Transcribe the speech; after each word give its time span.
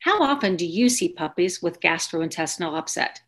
How 0.00 0.22
often 0.22 0.54
do 0.54 0.64
you 0.64 0.88
see 0.88 1.08
puppies 1.08 1.60
with 1.60 1.80
gastrointestinal 1.80 2.78
upset? 2.78 3.20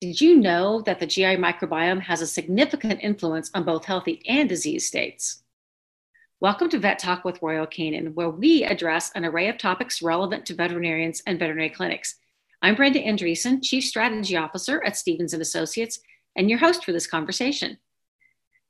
Did 0.00 0.20
you 0.20 0.36
know 0.36 0.80
that 0.82 1.00
the 1.00 1.06
GI 1.06 1.36
microbiome 1.36 2.00
has 2.02 2.20
a 2.20 2.28
significant 2.28 3.00
influence 3.02 3.50
on 3.54 3.64
both 3.64 3.84
healthy 3.84 4.22
and 4.28 4.48
disease 4.48 4.86
states? 4.86 5.42
Welcome 6.38 6.68
to 6.68 6.78
Vet 6.78 7.00
Talk 7.00 7.24
with 7.24 7.42
Royal 7.42 7.66
Canin, 7.66 8.14
where 8.14 8.30
we 8.30 8.62
address 8.62 9.10
an 9.16 9.24
array 9.24 9.48
of 9.48 9.58
topics 9.58 10.00
relevant 10.00 10.46
to 10.46 10.54
veterinarians 10.54 11.24
and 11.26 11.40
veterinary 11.40 11.70
clinics. 11.70 12.14
I'm 12.62 12.76
Brenda 12.76 13.00
Andreessen, 13.00 13.60
Chief 13.60 13.82
Strategy 13.82 14.36
Officer 14.36 14.84
at 14.84 14.96
Stevens 14.96 15.32
and 15.32 15.42
Associates, 15.42 15.98
and 16.36 16.48
your 16.48 16.60
host 16.60 16.84
for 16.84 16.92
this 16.92 17.08
conversation. 17.08 17.78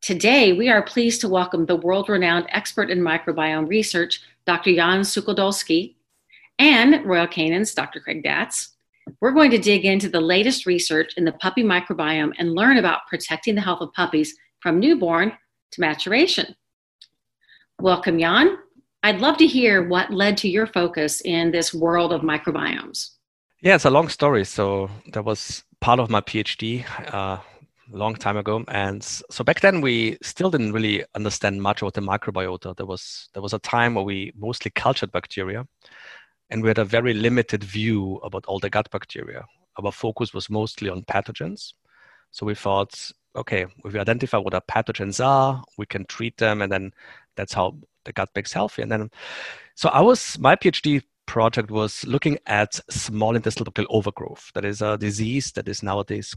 Today, 0.00 0.54
we 0.54 0.70
are 0.70 0.80
pleased 0.80 1.20
to 1.20 1.28
welcome 1.28 1.66
the 1.66 1.76
world-renowned 1.76 2.46
expert 2.48 2.88
in 2.88 3.00
microbiome 3.00 3.68
research, 3.68 4.22
Dr. 4.46 4.74
Jan 4.74 5.00
Suchodolski, 5.00 5.95
and 6.58 7.04
Royal 7.04 7.26
Canin's 7.26 7.74
Dr. 7.74 8.00
Craig 8.00 8.22
Datz. 8.24 8.68
We're 9.20 9.32
going 9.32 9.50
to 9.52 9.58
dig 9.58 9.84
into 9.84 10.08
the 10.08 10.20
latest 10.20 10.66
research 10.66 11.14
in 11.16 11.24
the 11.24 11.32
puppy 11.32 11.62
microbiome 11.62 12.32
and 12.38 12.54
learn 12.54 12.76
about 12.78 13.06
protecting 13.08 13.54
the 13.54 13.60
health 13.60 13.80
of 13.80 13.92
puppies 13.92 14.34
from 14.60 14.80
newborn 14.80 15.32
to 15.72 15.80
maturation. 15.80 16.54
Welcome, 17.80 18.18
Jan. 18.18 18.58
I'd 19.02 19.20
love 19.20 19.36
to 19.36 19.46
hear 19.46 19.86
what 19.86 20.12
led 20.12 20.36
to 20.38 20.48
your 20.48 20.66
focus 20.66 21.20
in 21.20 21.52
this 21.52 21.72
world 21.72 22.12
of 22.12 22.22
microbiomes. 22.22 23.10
Yeah, 23.60 23.76
it's 23.76 23.84
a 23.84 23.90
long 23.90 24.08
story. 24.08 24.44
So 24.44 24.90
that 25.12 25.24
was 25.24 25.62
part 25.80 26.00
of 26.00 26.10
my 26.10 26.20
PhD 26.20 26.84
uh, 27.14 27.38
a 27.38 27.96
long 27.96 28.16
time 28.16 28.36
ago, 28.36 28.64
and 28.68 29.02
so 29.02 29.44
back 29.44 29.60
then 29.60 29.80
we 29.80 30.18
still 30.22 30.50
didn't 30.50 30.72
really 30.72 31.04
understand 31.14 31.62
much 31.62 31.82
about 31.82 31.94
the 31.94 32.00
microbiota. 32.00 32.76
There 32.76 32.86
was 32.86 33.28
there 33.32 33.42
was 33.42 33.52
a 33.52 33.60
time 33.60 33.94
where 33.94 34.04
we 34.04 34.32
mostly 34.36 34.72
cultured 34.74 35.12
bacteria, 35.12 35.66
and 36.50 36.62
we 36.62 36.68
had 36.68 36.78
a 36.78 36.84
very 36.84 37.14
limited 37.14 37.64
view 37.64 38.16
about 38.22 38.46
all 38.46 38.58
the 38.58 38.70
gut 38.70 38.90
bacteria. 38.90 39.44
Our 39.82 39.92
focus 39.92 40.32
was 40.32 40.48
mostly 40.48 40.88
on 40.88 41.02
pathogens. 41.02 41.72
So 42.30 42.46
we 42.46 42.54
thought, 42.54 43.10
okay, 43.34 43.66
if 43.84 43.92
we 43.92 43.98
identify 43.98 44.38
what 44.38 44.54
our 44.54 44.62
pathogens 44.62 45.24
are, 45.24 45.62
we 45.78 45.86
can 45.86 46.04
treat 46.06 46.36
them, 46.38 46.62
and 46.62 46.70
then 46.70 46.92
that's 47.36 47.52
how 47.52 47.76
the 48.04 48.12
gut 48.12 48.30
makes 48.34 48.52
healthy. 48.52 48.82
And 48.82 48.90
then, 48.90 49.10
so 49.74 49.88
I 49.90 50.00
was 50.00 50.38
my 50.38 50.56
PhD 50.56 51.02
project 51.26 51.70
was 51.70 52.04
looking 52.06 52.38
at 52.46 52.80
small 52.88 53.34
intestinal 53.34 53.64
bacterial 53.64 53.94
overgrowth. 53.96 54.50
That 54.54 54.64
is 54.64 54.80
a 54.80 54.96
disease 54.96 55.52
that 55.52 55.68
is 55.68 55.82
nowadays 55.82 56.34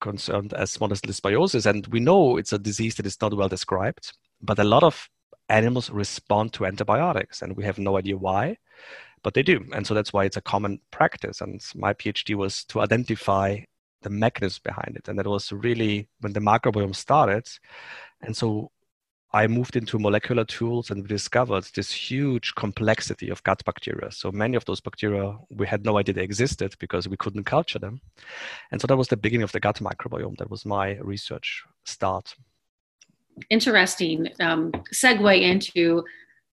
concerned 0.00 0.52
as 0.52 0.70
small 0.70 0.90
intestinal 0.90 1.14
dysbiosis, 1.14 1.66
and 1.66 1.86
we 1.88 2.00
know 2.00 2.36
it's 2.36 2.52
a 2.52 2.58
disease 2.58 2.96
that 2.96 3.06
is 3.06 3.20
not 3.20 3.34
well 3.34 3.48
described. 3.48 4.12
But 4.40 4.58
a 4.58 4.64
lot 4.64 4.82
of 4.82 5.08
animals 5.48 5.90
respond 5.90 6.52
to 6.54 6.66
antibiotics, 6.66 7.42
and 7.42 7.56
we 7.56 7.64
have 7.64 7.78
no 7.78 7.96
idea 7.96 8.16
why, 8.16 8.56
but 9.22 9.34
they 9.34 9.42
do. 9.42 9.64
And 9.72 9.86
so 9.86 9.94
that's 9.94 10.12
why 10.12 10.24
it's 10.24 10.36
a 10.36 10.42
common 10.42 10.80
practice. 10.90 11.40
And 11.40 11.64
my 11.74 11.94
PhD 11.94 12.34
was 12.34 12.64
to 12.64 12.80
identify 12.80 13.60
the 14.02 14.10
mechanisms 14.10 14.58
behind 14.58 14.96
it. 14.96 15.08
And 15.08 15.18
that 15.18 15.26
was 15.26 15.52
really 15.52 16.08
when 16.20 16.32
the 16.32 16.40
microbiome 16.40 16.94
started. 16.94 17.48
And 18.22 18.36
so 18.36 18.70
I 19.34 19.46
moved 19.46 19.76
into 19.76 19.98
molecular 19.98 20.44
tools 20.44 20.90
and 20.90 21.02
we 21.02 21.08
discovered 21.08 21.64
this 21.74 21.90
huge 21.90 22.54
complexity 22.54 23.30
of 23.30 23.42
gut 23.44 23.64
bacteria. 23.64 24.10
So 24.10 24.30
many 24.30 24.56
of 24.56 24.64
those 24.66 24.80
bacteria, 24.80 25.36
we 25.50 25.66
had 25.66 25.84
no 25.84 25.98
idea 25.98 26.14
they 26.14 26.22
existed 26.22 26.74
because 26.78 27.08
we 27.08 27.16
couldn't 27.16 27.44
culture 27.44 27.78
them. 27.78 28.00
And 28.70 28.80
so 28.80 28.86
that 28.88 28.96
was 28.96 29.08
the 29.08 29.16
beginning 29.16 29.44
of 29.44 29.52
the 29.52 29.60
gut 29.60 29.76
microbiome. 29.76 30.36
That 30.36 30.50
was 30.50 30.66
my 30.66 30.96
research 30.98 31.64
start. 31.84 32.34
Interesting. 33.48 34.28
Um, 34.40 34.72
segue 34.92 35.40
into 35.40 36.04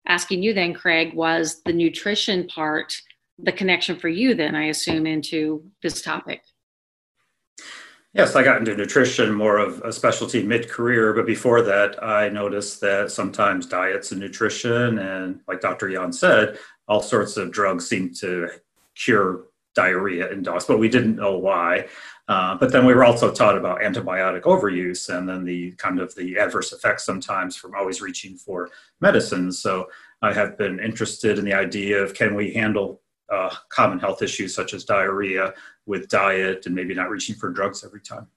asking 0.07 0.43
you 0.43 0.53
then, 0.53 0.73
Craig, 0.73 1.13
was 1.13 1.61
the 1.65 1.73
nutrition 1.73 2.47
part 2.47 2.93
the 3.39 3.51
connection 3.51 3.95
for 3.95 4.09
you 4.09 4.33
then, 4.33 4.55
I 4.55 4.65
assume, 4.65 5.05
into 5.05 5.63
this 5.83 6.01
topic? 6.01 6.41
Yes, 8.13 8.35
I 8.35 8.43
got 8.43 8.57
into 8.57 8.75
nutrition 8.75 9.31
more 9.33 9.59
of 9.59 9.81
a 9.83 9.91
specialty 9.91 10.41
mid 10.41 10.69
career, 10.69 11.13
but 11.13 11.27
before 11.27 11.61
that, 11.61 12.01
I 12.03 12.29
noticed 12.29 12.81
that 12.81 13.11
sometimes 13.11 13.67
diets 13.67 14.11
and 14.11 14.19
nutrition, 14.19 14.97
and 14.97 15.41
like 15.47 15.61
Dr. 15.61 15.91
Jan 15.91 16.11
said, 16.11 16.57
all 16.87 17.01
sorts 17.01 17.37
of 17.37 17.51
drugs 17.51 17.87
seem 17.87 18.13
to 18.15 18.49
cure 18.95 19.45
diarrhea 19.77 20.29
in 20.31 20.41
dogs, 20.41 20.65
but 20.65 20.79
we 20.79 20.89
didn't 20.89 21.15
know 21.15 21.37
why. 21.37 21.87
Uh, 22.27 22.57
but 22.57 22.71
then 22.71 22.85
we 22.85 22.93
were 22.93 23.05
also 23.05 23.31
taught 23.31 23.57
about 23.57 23.79
antibiotic 23.81 24.41
overuse 24.41 25.15
and 25.15 25.29
then 25.29 25.45
the 25.45 25.71
kind 25.73 25.99
of 25.99 26.13
the 26.15 26.37
adverse 26.37 26.73
effects 26.73 27.05
sometimes 27.05 27.55
from 27.55 27.75
always 27.75 28.01
reaching 28.01 28.35
for 28.35 28.69
medicines. 28.99 29.61
So 29.61 29.87
I 30.21 30.33
have 30.33 30.57
been 30.57 30.79
interested 30.79 31.37
in 31.37 31.45
the 31.45 31.53
idea 31.53 32.03
of 32.03 32.13
can 32.15 32.35
we 32.35 32.51
handle 32.51 33.01
uh, 33.31 33.53
common 33.69 33.99
health 33.99 34.21
issues 34.21 34.53
such 34.53 34.73
as 34.73 34.83
diarrhea 34.83 35.53
with 35.85 36.09
diet 36.09 36.65
and 36.65 36.75
maybe 36.75 36.95
not 36.95 37.09
reaching 37.09 37.35
for 37.35 37.49
drugs 37.49 37.83
every 37.85 38.01
time. 38.01 38.27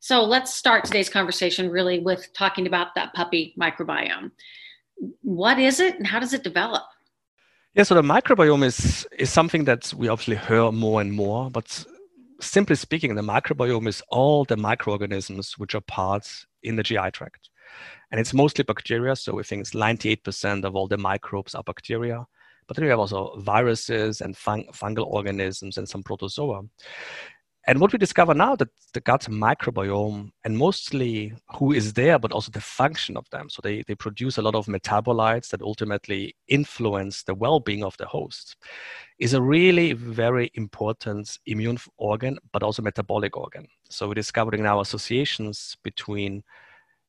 So 0.00 0.22
let's 0.22 0.54
start 0.54 0.84
today's 0.84 1.08
conversation 1.08 1.70
really 1.70 2.00
with 2.00 2.32
talking 2.32 2.66
about 2.66 2.94
that 2.96 3.14
puppy 3.14 3.54
microbiome. 3.60 4.30
What 5.22 5.58
is 5.58 5.80
it 5.80 5.96
and 5.96 6.06
how 6.06 6.20
does 6.20 6.32
it 6.32 6.44
develop? 6.44 6.84
Yeah, 7.76 7.82
so 7.82 7.94
the 7.94 8.00
microbiome 8.00 8.64
is, 8.64 9.06
is 9.18 9.30
something 9.30 9.64
that 9.64 9.92
we 9.94 10.08
obviously 10.08 10.36
hear 10.36 10.72
more 10.72 11.02
and 11.02 11.12
more, 11.12 11.50
but 11.50 11.84
simply 12.40 12.74
speaking, 12.74 13.14
the 13.14 13.20
microbiome 13.20 13.86
is 13.86 14.02
all 14.08 14.46
the 14.46 14.56
microorganisms 14.56 15.58
which 15.58 15.74
are 15.74 15.82
parts 15.82 16.46
in 16.62 16.76
the 16.76 16.82
GI 16.82 17.10
tract. 17.12 17.50
And 18.10 18.18
it's 18.18 18.32
mostly 18.32 18.64
bacteria, 18.64 19.14
so 19.14 19.34
we 19.34 19.42
think 19.42 19.60
it's 19.60 19.72
98% 19.72 20.64
of 20.64 20.74
all 20.74 20.88
the 20.88 20.96
microbes 20.96 21.54
are 21.54 21.62
bacteria. 21.62 22.24
But 22.66 22.76
then 22.76 22.86
we 22.86 22.88
have 22.88 22.98
also 22.98 23.38
viruses 23.40 24.22
and 24.22 24.34
fung- 24.34 24.68
fungal 24.72 25.04
organisms 25.04 25.76
and 25.76 25.86
some 25.86 26.02
protozoa. 26.02 26.62
And 27.68 27.80
what 27.80 27.92
we 27.92 27.98
discover 27.98 28.32
now 28.32 28.54
that 28.56 28.68
the 28.94 29.00
gut 29.00 29.22
microbiome 29.22 30.30
and 30.44 30.56
mostly 30.56 31.32
who 31.56 31.72
is 31.72 31.94
there, 31.94 32.16
but 32.16 32.30
also 32.30 32.52
the 32.52 32.60
function 32.60 33.16
of 33.16 33.28
them. 33.30 33.50
So 33.50 33.60
they, 33.60 33.82
they 33.82 33.96
produce 33.96 34.38
a 34.38 34.42
lot 34.42 34.54
of 34.54 34.66
metabolites 34.66 35.48
that 35.48 35.62
ultimately 35.62 36.36
influence 36.46 37.24
the 37.24 37.34
well-being 37.34 37.82
of 37.82 37.96
the 37.96 38.06
host 38.06 38.56
is 39.18 39.34
a 39.34 39.42
really 39.42 39.94
very 39.94 40.52
important 40.54 41.38
immune 41.46 41.78
organ, 41.96 42.38
but 42.52 42.62
also 42.62 42.82
metabolic 42.82 43.36
organ. 43.36 43.66
So 43.90 44.06
we're 44.06 44.14
discovering 44.14 44.62
now 44.62 44.80
associations 44.80 45.76
between 45.82 46.44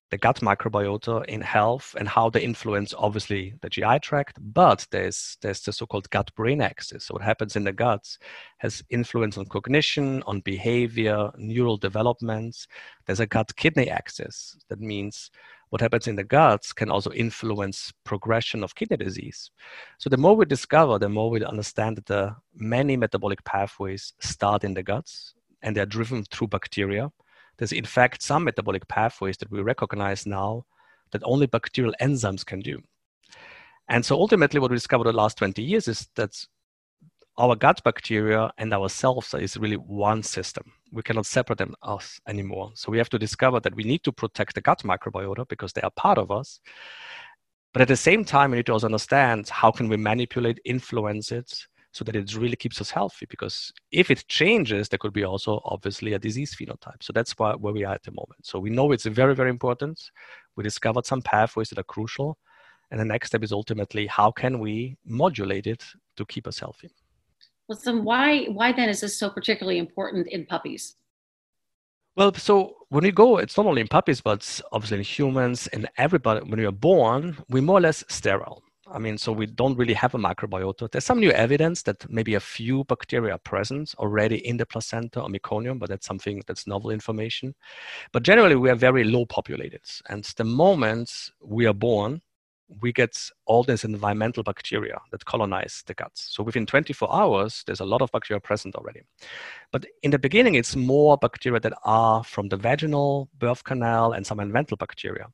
the 0.10 0.18
gut 0.18 0.40
microbiota 0.40 1.26
in 1.26 1.42
health 1.42 1.96
and 2.00 2.08
how 2.08 2.30
they 2.30 2.42
influence 2.42 2.94
obviously 2.98 3.54
the 3.62 3.70
GI 3.70 4.00
tract, 4.00 4.38
but 4.42 4.88
there's 4.92 5.38
there's 5.42 5.62
the 5.62 5.74
so-called 5.74 6.10
gut-brain 6.10 6.62
axis. 6.62 7.06
So 7.06 7.16
what 7.16 7.24
happens 7.24 7.56
in 7.56 7.64
the 7.64 7.74
guts 7.74 8.18
has 8.60 8.84
influence 8.90 9.38
on 9.38 9.46
cognition, 9.46 10.24
on 10.24 10.40
behavior, 10.42 11.30
neural 11.38 11.78
developments. 11.78 12.68
There's 13.06 13.20
a 13.20 13.28
gut-kidney 13.28 13.90
axis. 13.90 14.58
That 14.70 14.80
means 14.80 15.30
what 15.70 15.82
happens 15.82 16.08
in 16.08 16.16
the 16.16 16.24
guts 16.24 16.72
can 16.72 16.90
also 16.90 17.12
influence 17.12 17.92
progression 18.06 18.64
of 18.64 18.76
kidney 18.76 18.98
disease. 18.98 19.52
So 19.98 20.10
the 20.10 20.18
more 20.18 20.36
we 20.36 20.46
discover, 20.46 20.98
the 20.98 21.10
more 21.10 21.30
we 21.30 21.44
understand 21.44 21.98
that 21.98 22.06
the 22.06 22.36
many 22.56 22.96
metabolic 22.96 23.44
pathways 23.44 24.14
start 24.20 24.64
in 24.64 24.74
the 24.74 24.84
guts 24.84 25.34
and 25.62 25.76
they're 25.76 25.86
driven 25.86 26.24
through 26.24 26.48
bacteria 26.48 27.12
there's 27.58 27.72
in 27.72 27.86
fact 27.86 28.22
some 28.22 28.44
metabolic 28.44 28.88
pathways 28.88 29.38
that 29.38 29.52
we 29.52 29.62
recognize 29.62 30.26
now 30.26 30.66
that 31.12 31.22
only 31.26 31.48
bacterial 31.48 31.94
enzymes 32.02 32.46
can 32.46 32.60
do. 32.60 32.82
And 33.90 34.06
so 34.06 34.16
ultimately 34.16 34.60
what 34.60 34.72
we 34.72 34.78
discovered 34.78 35.06
the 35.06 35.14
last 35.14 35.38
20 35.38 35.62
years 35.62 35.88
is 35.88 36.08
that 36.16 36.36
our 37.38 37.56
gut 37.56 37.84
bacteria 37.84 38.52
and 38.58 38.74
ourselves 38.74 39.34
is 39.34 39.58
really 39.58 39.78
one 39.78 40.24
system. 40.24 40.74
We 40.92 41.04
cannot 41.04 41.26
separate 41.26 41.60
them 41.60 41.76
us 41.84 42.20
anymore. 42.28 42.72
So 42.74 42.92
we 42.92 42.98
have 42.98 43.10
to 43.10 43.20
discover 43.20 43.60
that 43.60 43.76
we 43.76 43.84
need 43.84 44.04
to 44.04 44.12
protect 44.12 44.56
the 44.56 44.62
gut 44.62 44.80
microbiota 44.80 45.48
because 45.48 45.74
they 45.74 45.82
are 45.82 45.92
part 45.92 46.18
of 46.18 46.32
us. 46.32 46.60
But 47.74 47.84
at 47.84 47.90
the 47.90 47.96
same 47.96 48.26
time, 48.26 48.52
we 48.52 48.58
need 48.58 48.66
to 48.68 48.74
also 48.74 48.88
understand 48.88 49.50
how 49.50 49.72
can 49.72 49.88
we 49.88 49.98
manipulate, 49.98 50.60
influence 50.66 51.32
it, 51.32 51.68
so 51.98 52.04
that 52.06 52.16
it 52.16 52.36
really 52.36 52.56
keeps 52.56 52.80
us 52.80 52.92
healthy. 52.92 53.26
Because 53.28 53.74
if 53.92 54.12
it 54.12 54.28
changes, 54.28 54.88
there 54.88 55.00
could 55.00 55.14
be 55.14 55.24
also 55.24 55.62
obviously 55.66 56.14
a 56.14 56.20
disease 56.20 56.56
phenotype. 56.56 57.02
So 57.02 57.12
that's 57.12 57.32
why, 57.40 57.54
where 57.56 57.74
we 57.74 57.84
are 57.84 57.96
at 57.96 58.04
the 58.04 58.12
moment. 58.12 58.46
So 58.46 58.60
we 58.60 58.70
know 58.70 58.92
it's 58.92 59.06
very, 59.06 59.34
very 59.34 59.50
important. 59.50 60.00
We 60.56 60.64
discovered 60.64 61.08
some 61.08 61.24
pathways 61.24 61.70
that 61.70 61.80
are 61.80 61.84
crucial. 61.84 62.38
And 62.92 63.00
the 63.00 63.06
next 63.06 63.30
step 63.30 63.44
is 63.44 63.52
ultimately 63.52 64.06
how 64.06 64.32
can 64.32 64.60
we 64.60 64.96
modulate 65.06 65.66
it 65.66 65.84
to 66.18 66.26
keep 66.26 66.48
us 66.48 66.60
healthy? 66.60 66.92
Well, 67.68 67.80
so 67.80 68.00
why, 68.00 68.46
why 68.46 68.72
then 68.72 68.90
is 68.90 69.02
this 69.02 69.18
so 69.18 69.30
particularly 69.30 69.80
important 69.80 70.28
in 70.28 70.46
puppies? 70.46 70.96
Well, 72.16 72.34
so 72.34 72.78
when 72.90 73.04
we 73.04 73.12
go, 73.12 73.38
it's 73.38 73.58
not 73.58 73.66
only 73.66 73.82
in 73.82 73.88
puppies, 73.88 74.22
but 74.22 74.62
obviously 74.72 75.00
in 75.00 75.04
humans 75.04 75.68
and 75.68 75.90
everybody, 75.98 76.42
when 76.42 76.60
we 76.60 76.66
are 76.66 76.72
born, 76.72 77.38
we're 77.50 77.64
more 77.64 77.80
or 77.80 77.82
less 77.82 78.04
sterile. 78.08 78.64
I 78.92 79.00
mean, 79.00 79.18
so 79.18 79.32
we 79.32 79.46
don't 79.46 79.78
really 79.78 79.94
have 79.94 80.14
a 80.14 80.18
microbiota. 80.18 80.90
There's 80.90 81.06
some 81.06 81.20
new 81.20 81.32
evidence 81.32 81.82
that 81.84 82.10
maybe 82.10 82.36
a 82.36 82.40
few 82.40 82.84
bacteria 82.86 83.34
are 83.34 83.40
present 83.40 83.94
already 83.98 84.48
in 84.48 84.58
the 84.58 84.66
placenta 84.66 85.22
or 85.22 85.30
meconium, 85.30 85.80
but 85.80 85.90
that's 85.90 86.08
something 86.08 86.42
that's 86.48 86.68
novel 86.68 86.92
information. 86.92 87.54
But 88.14 88.24
generally, 88.24 88.56
we 88.56 88.70
are 88.70 88.76
very 88.76 89.04
low 89.04 89.26
populated. 89.26 89.82
And 90.10 90.24
the 90.24 90.44
moment 90.44 91.32
we 91.42 91.66
are 91.66 91.74
born, 91.74 92.22
we 92.82 92.92
get 92.92 93.18
all 93.46 93.64
these 93.64 93.84
environmental 93.84 94.44
bacteria 94.44 95.00
that 95.12 95.26
colonize 95.26 95.84
the 95.88 95.94
guts. 95.94 96.28
So 96.30 96.44
within 96.44 96.66
24 96.66 97.14
hours, 97.14 97.64
there's 97.66 97.80
a 97.80 97.86
lot 97.86 98.02
of 98.02 98.12
bacteria 98.12 98.42
present 98.42 98.76
already. 98.76 99.02
But 99.72 99.86
in 100.04 100.12
the 100.12 100.20
beginning, 100.20 100.56
it's 100.56 100.76
more 100.76 101.18
bacteria 101.18 101.60
that 101.62 101.74
are 101.84 102.24
from 102.24 102.50
the 102.50 102.58
vaginal 102.58 103.30
birth 103.40 103.64
canal 103.64 104.12
and 104.12 104.26
some 104.26 104.40
environmental 104.40 104.78
bacteria. 104.78 105.28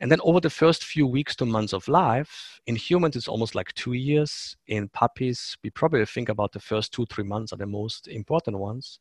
And 0.00 0.10
then 0.10 0.20
over 0.22 0.40
the 0.40 0.50
first 0.50 0.84
few 0.84 1.06
weeks 1.06 1.36
to 1.36 1.46
months 1.46 1.72
of 1.72 1.86
life, 1.88 2.60
in 2.66 2.76
humans, 2.76 3.16
it's 3.16 3.28
almost 3.28 3.54
like 3.54 3.72
two 3.74 3.92
years. 3.92 4.56
In 4.66 4.88
puppies, 4.88 5.56
we 5.62 5.70
probably 5.70 6.04
think 6.06 6.28
about 6.28 6.52
the 6.52 6.60
first 6.60 6.92
two, 6.92 7.06
three 7.06 7.24
months 7.24 7.52
are 7.52 7.56
the 7.56 7.66
most 7.66 8.08
important 8.08 8.58
ones 8.58 8.98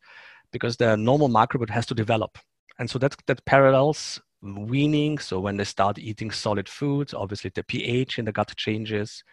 because 0.51 0.77
the 0.77 0.97
normal 0.97 1.29
microbiome 1.29 1.69
has 1.69 1.85
to 1.87 1.95
develop. 1.95 2.37
And 2.79 2.89
so 2.89 2.99
that, 2.99 3.15
that 3.27 3.45
parallels 3.45 4.19
weaning. 4.41 5.17
So 5.17 5.39
when 5.39 5.57
they 5.57 5.63
start 5.63 5.99
eating 5.99 6.31
solid 6.31 6.67
foods, 6.67 7.13
obviously 7.13 7.51
the 7.53 7.63
pH 7.63 8.19
in 8.19 8.25
the 8.25 8.31
gut 8.31 8.53
changes. 8.55 9.23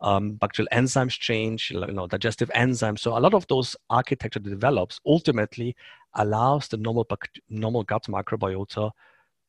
Um, 0.00 0.32
bacterial 0.32 0.68
enzymes 0.72 1.18
change, 1.18 1.70
you 1.70 1.80
know, 1.80 2.06
digestive 2.06 2.50
enzymes. 2.50 2.98
So 2.98 3.16
a 3.16 3.20
lot 3.20 3.32
of 3.32 3.46
those 3.48 3.74
architecture 3.88 4.40
develops 4.40 5.00
ultimately 5.06 5.74
allows 6.14 6.68
the 6.68 6.76
normal, 6.76 7.06
normal 7.48 7.82
gut 7.82 8.04
microbiota 8.04 8.90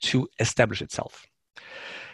to 0.04 0.28
establish 0.40 0.82
itself. 0.82 1.26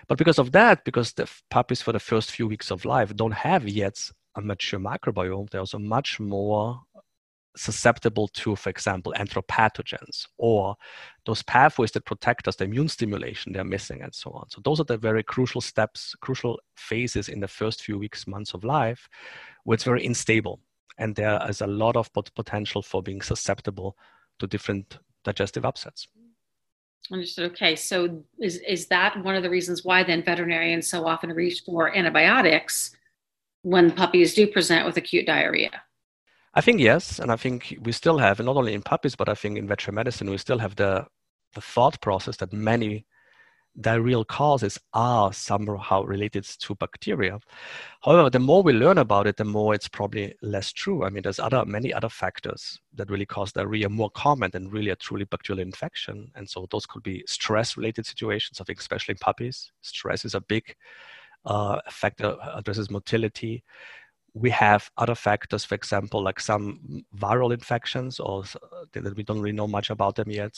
But 0.07 0.17
because 0.17 0.39
of 0.39 0.51
that, 0.53 0.83
because 0.83 1.13
the 1.13 1.29
puppies 1.49 1.81
for 1.81 1.91
the 1.91 1.99
first 1.99 2.31
few 2.31 2.47
weeks 2.47 2.71
of 2.71 2.85
life 2.85 3.15
don't 3.15 3.31
have 3.33 3.67
yet 3.67 3.99
a 4.35 4.41
mature 4.41 4.79
microbiome, 4.79 5.49
they're 5.49 5.61
also 5.61 5.79
much 5.79 6.19
more 6.19 6.81
susceptible 7.55 8.27
to, 8.29 8.55
for 8.55 8.69
example, 8.69 9.13
enteropathogens 9.17 10.27
or 10.37 10.75
those 11.25 11.41
pathways 11.43 11.91
that 11.91 12.05
protect 12.05 12.47
us, 12.47 12.55
the 12.55 12.65
immune 12.65 12.89
stimulation 12.89 13.53
they're 13.53 13.63
missing, 13.63 14.01
and 14.01 14.13
so 14.13 14.31
on. 14.31 14.49
So, 14.49 14.61
those 14.63 14.79
are 14.79 14.85
the 14.85 14.97
very 14.97 15.23
crucial 15.23 15.61
steps, 15.61 16.15
crucial 16.19 16.59
phases 16.75 17.29
in 17.29 17.39
the 17.39 17.47
first 17.47 17.83
few 17.83 17.97
weeks, 17.97 18.27
months 18.27 18.53
of 18.53 18.63
life, 18.63 19.07
where 19.63 19.75
it's 19.75 19.83
very 19.83 20.05
unstable. 20.05 20.59
And 20.97 21.15
there 21.15 21.39
is 21.49 21.61
a 21.61 21.67
lot 21.67 21.95
of 21.95 22.11
potential 22.13 22.81
for 22.81 23.01
being 23.01 23.21
susceptible 23.21 23.97
to 24.39 24.47
different 24.47 24.99
digestive 25.23 25.65
upsets. 25.65 26.07
Understood. 27.11 27.51
Okay. 27.51 27.75
So, 27.75 28.23
is, 28.39 28.57
is 28.57 28.87
that 28.87 29.21
one 29.23 29.35
of 29.35 29.43
the 29.43 29.49
reasons 29.49 29.83
why 29.83 30.03
then 30.03 30.23
veterinarians 30.23 30.87
so 30.87 31.05
often 31.05 31.31
reach 31.31 31.61
for 31.61 31.95
antibiotics 31.95 32.95
when 33.61 33.91
puppies 33.91 34.33
do 34.33 34.47
present 34.47 34.85
with 34.85 34.97
acute 34.97 35.25
diarrhea? 35.25 35.83
I 36.55 36.61
think 36.61 36.79
yes, 36.79 37.19
and 37.19 37.31
I 37.31 37.35
think 37.35 37.75
we 37.81 37.91
still 37.91 38.19
have, 38.19 38.39
and 38.39 38.45
not 38.45 38.57
only 38.57 38.73
in 38.73 38.83
puppies, 38.83 39.15
but 39.15 39.27
I 39.27 39.33
think 39.33 39.57
in 39.57 39.67
veterinary 39.67 39.95
medicine, 39.95 40.29
we 40.29 40.37
still 40.37 40.59
have 40.59 40.75
the 40.75 41.05
the 41.53 41.61
thought 41.61 42.01
process 42.01 42.37
that 42.37 42.51
many 42.51 43.05
diarrheal 43.79 44.25
causes 44.27 44.79
are 44.93 45.33
somehow 45.33 46.03
related 46.03 46.43
to 46.43 46.75
bacteria. 46.75 47.39
However, 48.01 48.29
the 48.29 48.39
more 48.39 48.61
we 48.63 48.73
learn 48.73 48.99
about 48.99 49.27
it, 49.27 49.37
the 49.37 49.45
more 49.45 49.73
it's 49.73 49.87
probably 49.87 50.35
less 50.41 50.71
true. 50.71 51.03
I 51.03 51.09
mean, 51.09 51.23
there's 51.23 51.39
other 51.39 51.65
many 51.65 51.91
other 51.93 52.09
factors 52.09 52.79
that 52.95 53.09
really 53.09 53.25
cause 53.25 53.51
diarrhea 53.51 53.89
more 53.89 54.11
common 54.11 54.51
than 54.51 54.69
really 54.69 54.91
a 54.91 54.95
truly 54.95 55.25
bacterial 55.25 55.61
infection. 55.61 56.31
And 56.35 56.47
so 56.47 56.67
those 56.69 56.85
could 56.85 57.03
be 57.03 57.23
stress-related 57.27 58.05
situations. 58.05 58.61
I 58.61 58.63
think 58.63 58.79
especially 58.79 59.13
in 59.13 59.17
puppies, 59.19 59.71
stress 59.81 60.25
is 60.25 60.35
a 60.35 60.41
big 60.41 60.75
uh, 61.45 61.79
factor, 61.89 62.37
addresses 62.53 62.91
motility 62.91 63.63
we 64.33 64.49
have 64.49 64.89
other 64.97 65.15
factors, 65.15 65.63
for 65.63 65.75
example, 65.75 66.23
like 66.23 66.39
some 66.39 67.05
viral 67.17 67.53
infections 67.53 68.19
or 68.19 68.43
that 68.93 69.15
we 69.15 69.23
don't 69.23 69.39
really 69.39 69.55
know 69.55 69.67
much 69.67 69.89
about 69.89 70.15
them 70.15 70.29
yet. 70.31 70.57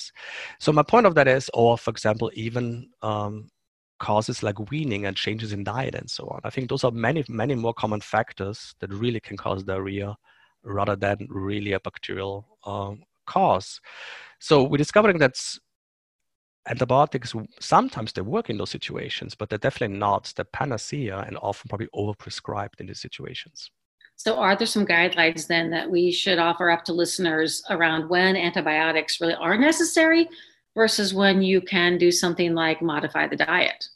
So 0.60 0.72
my 0.72 0.84
point 0.84 1.06
of 1.06 1.16
that 1.16 1.28
is, 1.28 1.50
or 1.54 1.78
for 1.78 1.92
example, 1.92 2.32
even 2.36 2.90
um, 3.02 3.50
causes 4.00 4.44
like 4.44 4.72
weaning 4.72 5.06
and 5.06 5.16
changes 5.18 5.52
in 5.52 5.64
diet 5.64 5.96
and 5.96 6.10
so 6.10 6.26
on. 6.28 6.40
I 6.44 6.50
think 6.50 6.70
those 6.70 6.84
are 6.84 6.92
many, 6.92 7.26
many 7.28 7.56
more 7.56 7.74
common 7.74 8.02
factors 8.02 8.76
that 8.80 8.94
really 8.94 9.20
can 9.20 9.36
cause 9.36 9.64
diarrhea 9.64 10.16
rather 10.64 10.96
than 10.96 11.28
really 11.30 11.74
a 11.74 11.80
bacterial 11.80 12.58
um, 12.66 13.04
cause. 13.26 13.82
So 14.40 14.64
we're 14.64 14.78
discovering 14.78 15.18
that 15.20 15.36
antibiotics 16.68 17.34
sometimes 17.60 18.14
they 18.14 18.22
work 18.22 18.50
in 18.50 18.58
those 18.58 18.70
situations, 18.70 19.36
but 19.36 19.50
they're 19.50 19.60
definitely 19.60 19.98
not 19.98 20.34
the 20.36 20.46
panacea 20.46 21.20
and 21.28 21.38
often 21.42 21.70
probably 21.70 21.88
overprescribed 21.96 22.80
in 22.80 22.88
these 22.88 23.00
situations. 23.00 23.72
So, 24.18 24.38
are 24.38 24.56
there 24.56 24.68
some 24.68 24.86
guidelines 24.86 25.48
then 25.48 25.70
that 25.72 25.90
we 25.90 26.12
should 26.12 26.40
offer 26.40 26.70
up 26.70 26.86
to 26.86 26.94
listeners 26.94 27.64
around 27.70 28.10
when 28.10 28.36
antibiotics 28.36 29.20
really 29.20 29.34
are 29.36 29.58
necessary 29.58 30.30
versus 30.74 31.14
when 31.14 31.42
you 31.42 31.62
can 31.62 31.98
do 31.98 32.12
something 32.12 32.54
like 32.54 32.82
modify 32.82 33.28
the 33.28 33.36
diet? 33.36 33.90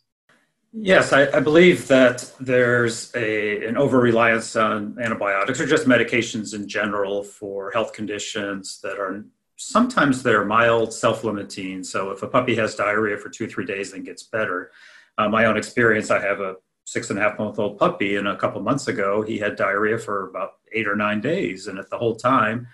Yes, 0.71 1.13
I, 1.13 1.25
I 1.35 1.39
believe 1.39 1.87
that 1.87 2.31
there's 2.39 3.11
a, 3.15 3.65
an 3.65 3.75
over 3.75 3.99
reliance 3.99 4.55
on 4.55 4.97
antibiotics 5.01 5.59
or 5.59 5.65
just 5.65 5.87
medications 5.87 6.53
in 6.53 6.67
general 6.67 7.23
for 7.23 7.71
health 7.71 7.93
conditions 7.93 8.79
that 8.83 8.99
are 8.99 9.25
sometimes 9.59 10.23
they're 10.23 10.45
mild, 10.45 10.93
self-limiting. 10.93 11.83
So 11.83 12.11
if 12.11 12.23
a 12.23 12.27
puppy 12.27 12.55
has 12.55 12.75
diarrhea 12.75 13.17
for 13.17 13.29
two 13.29 13.43
or 13.43 13.49
three 13.49 13.65
days 13.65 13.91
and 13.91 14.05
gets 14.05 14.23
better, 14.23 14.71
uh, 15.17 15.27
my 15.27 15.45
own 15.45 15.57
experience, 15.57 16.09
I 16.09 16.21
have 16.21 16.39
a 16.39 16.55
six 16.85 17.09
and 17.09 17.19
a 17.19 17.21
half 17.21 17.37
month 17.37 17.59
old 17.59 17.77
puppy, 17.77 18.15
and 18.15 18.27
a 18.29 18.37
couple 18.37 18.61
months 18.61 18.87
ago 18.87 19.21
he 19.21 19.37
had 19.37 19.57
diarrhea 19.57 19.97
for 19.97 20.29
about 20.29 20.53
eight 20.71 20.87
or 20.87 20.95
nine 20.95 21.19
days, 21.19 21.67
and 21.67 21.77
at 21.77 21.89
the 21.89 21.97
whole 21.97 22.15
time, 22.15 22.67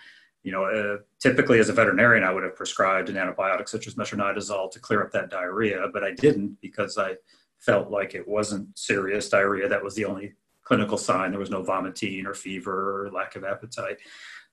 you 0.43 0.51
know, 0.51 0.65
uh, 0.65 0.97
typically 1.19 1.57
as 1.57 1.69
a 1.69 1.73
veterinarian, 1.73 2.23
I 2.23 2.31
would 2.31 2.43
have 2.43 2.55
prescribed 2.55 3.09
an 3.09 3.15
antibiotic 3.15 3.67
such 3.67 3.87
as 3.87 3.95
metronidazole 3.95 4.71
to 4.71 4.79
clear 4.79 5.01
up 5.01 5.11
that 5.13 5.31
diarrhea, 5.31 5.87
but 5.91 6.03
I 6.03 6.11
didn't 6.11 6.61
because 6.61 6.99
I 6.99 7.15
felt 7.57 7.89
like 7.89 8.13
it 8.13 8.27
wasn't 8.27 8.77
serious 8.77 9.27
diarrhea. 9.27 9.67
That 9.67 9.83
was 9.83 9.95
the 9.95 10.05
only 10.05 10.33
clinical 10.63 10.99
sign. 10.99 11.31
There 11.31 11.39
was 11.39 11.49
no 11.49 11.63
vomiting 11.63 12.27
or 12.27 12.35
fever 12.35 13.05
or 13.05 13.11
lack 13.11 13.35
of 13.35 13.43
appetite. 13.43 13.97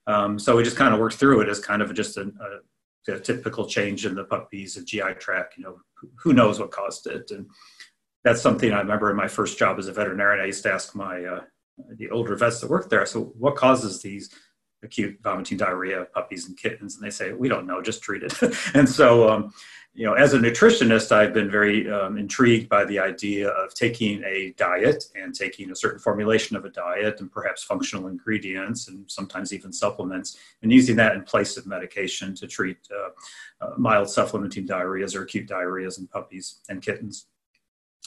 Um, 0.06 0.38
so 0.38 0.56
we 0.56 0.64
just 0.64 0.76
kind 0.76 0.94
of 0.94 1.00
worked 1.00 1.16
through 1.16 1.40
it 1.40 1.49
as 1.49 1.60
kind 1.60 1.82
of 1.82 1.94
just 1.94 2.16
a, 2.16 2.32
a, 3.08 3.12
a, 3.12 3.20
typical 3.20 3.66
change 3.66 4.04
in 4.04 4.14
the 4.14 4.25
puppy's 4.25 4.75
GI 4.75 5.14
tract. 5.19 5.56
You 5.56 5.64
know, 5.64 5.76
who 6.16 6.32
knows 6.32 6.58
what 6.58 6.72
caused 6.72 7.06
it, 7.06 7.31
and 7.31 7.46
that's 8.25 8.43
something 8.43 8.72
I 8.72 8.81
remember 8.81 9.10
in 9.10 9.16
my 9.16 9.28
first 9.28 9.58
job 9.58 9.78
as 9.78 9.88
a 9.88 9.93
veterinarian. 9.93 10.43
I 10.43 10.46
used 10.46 10.62
to 10.64 10.72
ask 10.72 10.94
my 10.94 11.25
uh, 11.25 11.40
the 11.96 12.10
older 12.10 12.37
vets 12.37 12.60
that 12.60 12.70
worked 12.70 12.90
there. 12.90 13.06
So, 13.06 13.32
what 13.38 13.56
causes 13.56 14.02
these 14.02 14.31
acute 14.82 15.19
vomiting 15.22 15.58
diarrhea 15.58 16.06
puppies 16.12 16.49
and 16.49 16.56
kittens? 16.56 16.96
And 16.96 17.04
they 17.04 17.10
say, 17.10 17.32
we 17.32 17.49
don't 17.49 17.66
know, 17.66 17.82
just 17.82 18.02
treat 18.02 18.22
it. 18.22 18.34
and 18.75 18.88
so, 18.88 19.28
um, 19.28 19.52
you 19.94 20.06
know, 20.06 20.14
as 20.14 20.32
a 20.32 20.38
nutritionist, 20.38 21.12
I've 21.12 21.34
been 21.34 21.50
very 21.50 21.90
um, 21.90 22.16
intrigued 22.16 22.68
by 22.70 22.86
the 22.86 22.98
idea 22.98 23.48
of 23.48 23.74
taking 23.74 24.22
a 24.24 24.54
diet 24.56 25.04
and 25.14 25.34
taking 25.34 25.70
a 25.70 25.76
certain 25.76 25.98
formulation 25.98 26.56
of 26.56 26.64
a 26.64 26.70
diet 26.70 27.20
and 27.20 27.30
perhaps 27.30 27.62
functional 27.62 28.08
ingredients 28.08 28.88
and 28.88 29.10
sometimes 29.10 29.52
even 29.52 29.70
supplements 29.70 30.38
and 30.62 30.72
using 30.72 30.96
that 30.96 31.14
in 31.14 31.22
place 31.22 31.58
of 31.58 31.66
medication 31.66 32.34
to 32.37 32.46
treat 32.46 32.78
uh, 32.90 33.66
uh, 33.66 33.75
mild 33.76 34.08
self-limiting 34.08 34.66
diarrheas 34.66 35.14
or 35.14 35.25
acute 35.25 35.46
diarrheas 35.46 35.99
in 35.99 36.06
puppies 36.06 36.61
and 36.70 36.80
kittens. 36.80 37.26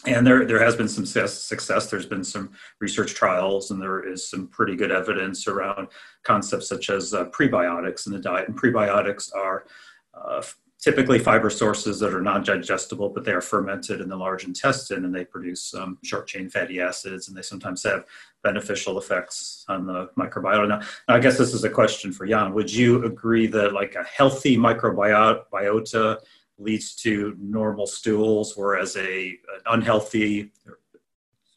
And 0.08 0.26
there, 0.26 0.44
there 0.44 0.64
has 0.64 0.76
been 0.76 0.90
some 0.90 1.06
success. 1.06 1.90
There's 1.90 2.06
been 2.06 2.24
some 2.24 2.52
research 2.80 3.14
trials, 3.14 3.72
and 3.72 3.82
there 3.82 4.06
is 4.06 4.30
some 4.30 4.48
pretty 4.48 4.76
good 4.76 4.92
evidence 4.92 5.48
around 5.48 5.88
concepts 6.24 6.68
such 6.68 6.90
as 6.90 7.14
uh, 7.14 7.26
prebiotics 7.26 8.06
in 8.06 8.12
the 8.12 8.20
diet. 8.20 8.50
And 8.50 8.60
prebiotics 8.60 9.34
are 9.34 9.66
uh, 10.14 10.44
typically 10.86 11.18
fiber 11.18 11.50
sources 11.50 12.00
that 12.00 12.14
are 12.14 12.22
non-digestible, 12.22 13.10
but 13.10 13.26
they 13.26 13.32
are 13.32 13.42
fermented 13.42 14.02
in 14.02 14.08
the 14.08 14.16
large 14.16 14.44
intestine 14.44 15.04
and 15.04 15.16
they 15.16 15.26
produce 15.26 15.74
um, 15.74 15.98
short 16.04 16.28
chain 16.28 16.48
fatty 16.48 16.80
acids 16.80 17.28
and 17.28 17.36
they 17.36 17.42
sometimes 17.42 17.82
have 17.82 18.06
beneficial 18.44 19.00
effects 19.00 19.66
on 19.68 19.88
the 19.88 20.08
microbiota. 20.16 20.68
Now, 20.68 20.82
I 21.08 21.18
guess 21.18 21.40
this 21.40 21.56
is 21.56 21.64
a 21.64 21.72
question 21.72 22.14
for 22.14 22.28
Jan. 22.28 22.54
Would 22.54 22.72
you 22.72 23.04
agree 23.04 23.48
that 23.48 23.74
like 23.74 23.96
a 23.96 24.04
healthy 24.04 24.58
microbiota 24.58 26.20
leads 26.60 26.94
to 26.98 27.36
normal 27.40 27.88
stools, 27.88 28.54
whereas 28.56 28.96
a 28.96 29.30
an 29.30 29.62
unhealthy 29.66 30.52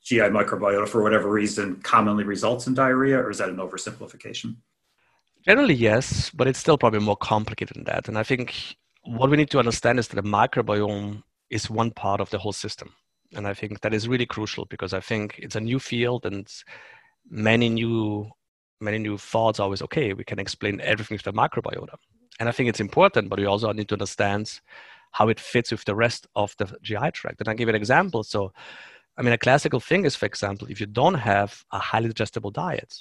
GI 0.04 0.30
microbiota 0.30 0.88
for 0.88 1.02
whatever 1.02 1.28
reason 1.28 1.76
commonly 1.82 2.24
results 2.24 2.66
in 2.66 2.72
diarrhea, 2.72 3.18
or 3.18 3.28
is 3.30 3.36
that 3.36 3.50
an 3.50 3.56
oversimplification? 3.56 4.56
Generally, 5.42 5.74
yes, 5.74 6.30
but 6.30 6.48
it's 6.48 6.58
still 6.58 6.78
probably 6.78 7.00
more 7.00 7.16
complicated 7.16 7.76
than 7.76 7.84
that. 7.84 8.08
And 8.08 8.16
I 8.16 8.22
think 8.22 8.54
what 9.08 9.30
we 9.30 9.38
need 9.38 9.50
to 9.50 9.58
understand 9.58 9.98
is 9.98 10.08
that 10.08 10.16
the 10.16 10.28
microbiome 10.28 11.22
is 11.48 11.70
one 11.70 11.90
part 11.90 12.20
of 12.20 12.28
the 12.28 12.38
whole 12.38 12.52
system. 12.52 12.94
And 13.34 13.46
I 13.46 13.54
think 13.54 13.80
that 13.80 13.94
is 13.94 14.06
really 14.06 14.26
crucial 14.26 14.66
because 14.66 14.92
I 14.92 15.00
think 15.00 15.38
it's 15.38 15.56
a 15.56 15.60
new 15.60 15.78
field 15.78 16.26
and 16.26 16.46
many 17.30 17.68
new 17.68 18.30
many 18.80 18.98
new 18.98 19.18
thoughts 19.18 19.58
always 19.58 19.82
okay, 19.82 20.12
we 20.12 20.24
can 20.24 20.38
explain 20.38 20.80
everything 20.82 21.16
with 21.16 21.24
the 21.24 21.32
microbiota. 21.32 21.94
And 22.38 22.48
I 22.48 22.52
think 22.52 22.68
it's 22.68 22.80
important, 22.80 23.28
but 23.28 23.40
we 23.40 23.46
also 23.46 23.72
need 23.72 23.88
to 23.88 23.96
understand 23.96 24.60
how 25.10 25.28
it 25.28 25.40
fits 25.40 25.72
with 25.72 25.84
the 25.84 25.96
rest 25.96 26.28
of 26.36 26.54
the 26.58 26.66
GI 26.82 27.10
tract. 27.12 27.40
And 27.40 27.48
I'll 27.48 27.56
give 27.56 27.68
you 27.68 27.74
an 27.74 27.80
example. 27.80 28.22
So 28.22 28.52
I 29.16 29.22
mean 29.22 29.32
a 29.32 29.38
classical 29.38 29.80
thing 29.80 30.04
is, 30.04 30.16
for 30.16 30.26
example, 30.26 30.68
if 30.70 30.80
you 30.80 30.86
don't 30.86 31.14
have 31.14 31.64
a 31.72 31.78
highly 31.78 32.08
digestible 32.08 32.50
diet, 32.50 32.94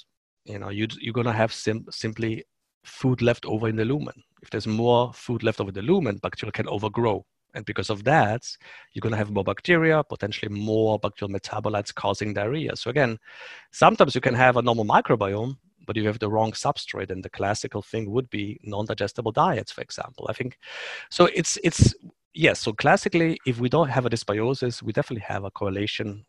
you 0.44 0.58
know, 0.58 0.70
you, 0.70 0.86
you're 1.00 1.12
gonna 1.12 1.32
have 1.34 1.52
sim- 1.52 1.86
simply 1.90 2.44
food 2.82 3.20
left 3.20 3.44
over 3.44 3.68
in 3.68 3.76
the 3.76 3.84
lumen. 3.84 4.24
If 4.42 4.50
there's 4.50 4.66
more 4.66 5.12
food 5.12 5.42
left 5.42 5.60
over 5.60 5.72
the 5.72 5.82
lumen, 5.82 6.18
bacteria 6.18 6.52
can 6.52 6.68
overgrow 6.68 7.24
And 7.54 7.64
because 7.64 7.90
of 7.90 8.04
that, 8.04 8.42
you're 8.92 9.00
going 9.00 9.12
to 9.12 9.18
have 9.18 9.30
more 9.30 9.44
bacteria, 9.44 10.02
potentially 10.04 10.50
more 10.50 10.98
bacterial 10.98 11.38
metabolites 11.38 11.94
causing 11.94 12.34
diarrhea. 12.34 12.76
So 12.76 12.90
again, 12.90 13.18
sometimes 13.72 14.14
you 14.14 14.20
can 14.20 14.34
have 14.34 14.56
a 14.56 14.62
normal 14.62 14.84
microbiome, 14.84 15.56
but 15.86 15.96
you 15.96 16.06
have 16.06 16.18
the 16.18 16.30
wrong 16.30 16.52
substrate. 16.52 17.10
And 17.10 17.24
the 17.24 17.30
classical 17.30 17.82
thing 17.82 18.10
would 18.10 18.28
be 18.30 18.60
non-digestible 18.62 19.32
diets, 19.32 19.72
for 19.72 19.80
example. 19.80 20.26
I 20.28 20.34
think 20.34 20.58
so. 21.10 21.26
It's 21.34 21.58
it's 21.64 21.94
yes. 22.34 22.60
So 22.60 22.72
classically, 22.72 23.38
if 23.46 23.58
we 23.58 23.68
don't 23.68 23.88
have 23.88 24.04
a 24.04 24.10
dysbiosis, 24.10 24.82
we 24.82 24.92
definitely 24.92 25.24
have 25.26 25.44
a 25.44 25.50
correlation 25.50 26.24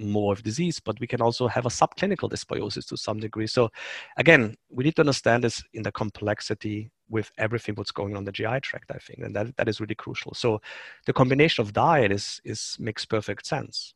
more 0.00 0.32
of 0.32 0.42
disease, 0.42 0.80
but 0.80 0.98
we 0.98 1.06
can 1.06 1.20
also 1.20 1.46
have 1.46 1.66
a 1.66 1.68
subclinical 1.68 2.30
dysbiosis 2.30 2.86
to 2.88 2.96
some 2.96 3.20
degree. 3.20 3.46
So 3.46 3.70
again, 4.16 4.56
we 4.70 4.82
need 4.82 4.96
to 4.96 5.02
understand 5.02 5.44
this 5.44 5.62
in 5.74 5.82
the 5.82 5.92
complexity 5.92 6.90
with 7.10 7.30
everything 7.36 7.74
what's 7.74 7.90
going 7.90 8.16
on 8.16 8.24
the 8.24 8.32
GI 8.32 8.60
tract, 8.60 8.90
I 8.90 8.98
think, 8.98 9.18
and 9.18 9.34
that, 9.36 9.56
that 9.56 9.68
is 9.68 9.80
really 9.80 9.94
crucial. 9.94 10.32
So 10.34 10.62
the 11.06 11.12
combination 11.12 11.62
of 11.62 11.72
diet 11.72 12.12
is 12.12 12.40
is 12.44 12.76
makes 12.78 13.04
perfect 13.04 13.46
sense 13.46 13.94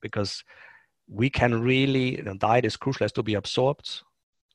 because 0.00 0.44
we 1.08 1.30
can 1.30 1.62
really 1.62 2.16
you 2.16 2.22
know, 2.22 2.34
diet 2.34 2.64
is 2.64 2.76
crucial 2.76 3.04
as 3.04 3.12
to 3.12 3.22
be 3.22 3.34
absorbed. 3.34 4.02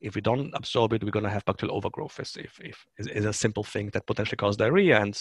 If 0.01 0.15
we 0.15 0.21
don't 0.21 0.51
absorb 0.53 0.93
it, 0.93 1.03
we're 1.03 1.11
going 1.11 1.25
to 1.25 1.29
have 1.29 1.45
bacterial 1.45 1.77
overgrowth. 1.77 2.19
If, 2.19 2.37
if, 2.37 2.59
if 2.59 2.85
is 2.97 3.25
a 3.25 3.33
simple 3.33 3.63
thing 3.63 3.91
that 3.93 4.07
potentially 4.07 4.37
causes 4.37 4.57
diarrhea, 4.57 4.99
and 4.99 5.17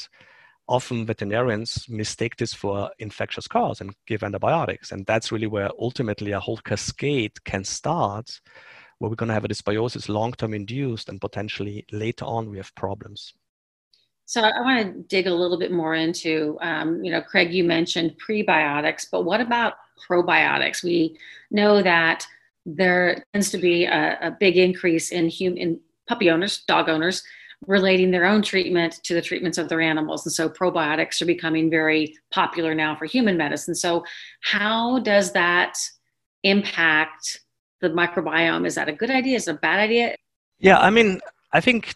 often 0.68 1.04
veterinarians 1.04 1.88
mistake 1.88 2.36
this 2.36 2.54
for 2.54 2.90
infectious 2.98 3.46
cause 3.46 3.80
and 3.80 3.94
give 4.06 4.22
antibiotics, 4.22 4.90
and 4.90 5.04
that's 5.06 5.30
really 5.30 5.46
where 5.46 5.70
ultimately 5.78 6.32
a 6.32 6.40
whole 6.40 6.56
cascade 6.58 7.44
can 7.44 7.62
start 7.62 8.40
where 9.00 9.08
we're 9.08 9.16
going 9.16 9.28
to 9.28 9.34
have 9.34 9.46
a 9.46 9.48
dysbiosis 9.48 10.08
long-term 10.08 10.54
induced 10.54 11.08
and 11.08 11.20
potentially 11.20 11.84
later 11.90 12.26
on 12.26 12.50
we 12.50 12.58
have 12.58 12.72
problems. 12.74 13.32
So 14.26 14.42
I 14.42 14.60
want 14.60 14.80
to 14.86 15.02
dig 15.08 15.26
a 15.26 15.34
little 15.34 15.58
bit 15.58 15.72
more 15.72 15.94
into, 15.94 16.56
um, 16.60 17.02
you 17.02 17.10
know, 17.10 17.20
Craig, 17.20 17.52
you 17.52 17.64
mentioned 17.64 18.14
prebiotics, 18.24 19.06
but 19.10 19.24
what 19.24 19.40
about 19.40 19.74
probiotics? 20.08 20.84
We 20.84 21.18
know 21.50 21.82
that 21.82 22.24
there 22.64 23.24
tends 23.32 23.50
to 23.50 23.58
be 23.58 23.86
a, 23.86 24.18
a 24.20 24.36
big 24.38 24.56
increase 24.56 25.10
in 25.10 25.28
human 25.28 25.58
in 25.58 25.80
puppy 26.06 26.30
owners, 26.30 26.62
dog 26.68 26.88
owners, 26.88 27.24
relating 27.66 28.10
their 28.10 28.26
own 28.26 28.42
treatment 28.42 29.00
to 29.04 29.14
the 29.14 29.22
treatments 29.22 29.58
of 29.58 29.68
their 29.68 29.80
animals. 29.80 30.24
And 30.26 30.32
so 30.32 30.48
probiotics 30.48 31.20
are 31.22 31.26
becoming 31.26 31.70
very 31.70 32.16
popular 32.30 32.74
now 32.74 32.94
for 32.96 33.06
human 33.06 33.36
medicine. 33.36 33.74
So 33.74 34.04
how 34.42 35.00
does 35.00 35.32
that 35.32 35.76
impact 36.44 37.40
the 37.80 37.88
microbiome. 37.90 38.66
Is 38.66 38.74
that 38.74 38.88
a 38.88 38.92
good 38.92 39.10
idea? 39.10 39.36
Is 39.36 39.48
it 39.48 39.56
a 39.56 39.58
bad 39.58 39.80
idea? 39.80 40.16
Yeah, 40.58 40.78
I 40.78 40.90
mean, 40.90 41.20
I 41.52 41.60
think 41.60 41.94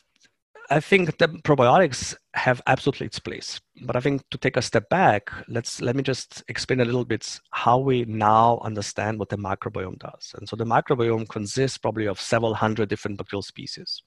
I 0.71 0.81
think 0.81 1.19
the 1.19 1.29
probiotics 1.29 2.17
have 2.35 2.63
absolutely 2.67 3.07
its 3.07 3.19
place. 3.19 3.61
But 3.83 3.97
I 3.97 4.01
think 4.01 4.23
to 4.31 4.39
take 4.39 4.57
a 4.57 4.63
step 4.63 4.89
back, 4.89 5.31
let's 5.49 5.81
let 5.81 5.95
me 5.95 6.03
just 6.03 6.43
explain 6.49 6.81
a 6.81 6.85
little 6.85 7.05
bit 7.05 7.39
how 7.51 7.79
we 7.79 8.05
now 8.07 8.59
understand 8.63 9.19
what 9.19 9.29
the 9.29 9.37
microbiome 9.37 9.99
does. 9.99 10.35
And 10.39 10.49
so 10.49 10.57
the 10.57 10.65
microbiome 10.65 11.29
consists 11.29 11.79
probably 11.79 12.07
of 12.07 12.21
several 12.21 12.55
hundred 12.55 12.89
different 12.89 13.19
bacterial 13.19 13.43
species. 13.43 14.03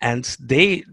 And 0.00 0.24
they 0.40 0.84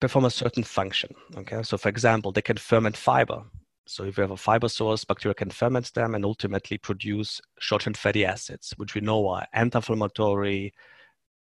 perform 0.00 0.24
a 0.24 0.30
certain 0.30 0.64
function. 0.64 1.14
Okay. 1.36 1.62
So 1.62 1.76
for 1.76 1.88
example, 1.88 2.32
they 2.32 2.42
can 2.42 2.56
ferment 2.56 2.96
fiber. 2.96 3.42
So 3.86 4.04
if 4.04 4.16
you 4.16 4.22
have 4.22 4.30
a 4.30 4.36
fiber 4.36 4.68
source, 4.68 5.04
bacteria 5.04 5.34
can 5.34 5.50
ferment 5.50 5.92
them 5.94 6.14
and 6.14 6.24
ultimately 6.24 6.78
produce 6.78 7.40
short-chain 7.58 7.94
fatty 7.94 8.24
acids, 8.24 8.72
which 8.76 8.94
we 8.94 9.00
know 9.00 9.28
are 9.28 9.46
anti-inflammatory, 9.52 10.72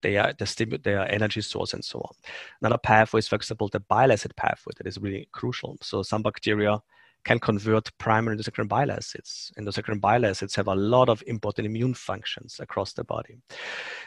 they 0.03 0.19
are 0.19 0.33
the 0.33 0.45
stimu- 0.45 0.83
they 0.83 0.95
are 0.95 1.07
energy 1.07 1.41
source 1.41 1.73
and 1.73 1.85
so 1.85 2.01
on. 2.01 2.15
Another 2.61 2.79
pathway 2.79 3.19
is, 3.19 3.29
for 3.29 3.37
example, 3.37 3.69
the 3.69 3.81
bile 3.81 4.13
acid 4.13 4.37
pathway 4.37 4.73
that 4.77 4.87
is 4.87 4.99
really 4.99 5.29
crucial. 5.33 5.79
So 5.81 6.03
some 6.03 6.23
bacteria 6.23 6.79
can 7.25 7.39
convert 7.39 7.97
primary 7.99 8.43
secondary 8.43 8.69
bile 8.69 8.91
acids. 8.91 9.53
Secondary 9.71 9.99
bile 9.99 10.27
acids 10.27 10.55
have 10.55 10.69
a 10.69 10.75
lot 10.75 11.09
of 11.09 11.23
important 11.27 11.67
immune 11.67 11.95
functions 11.95 12.61
across 12.61 12.93
the 12.93 13.05
body. 13.05 13.39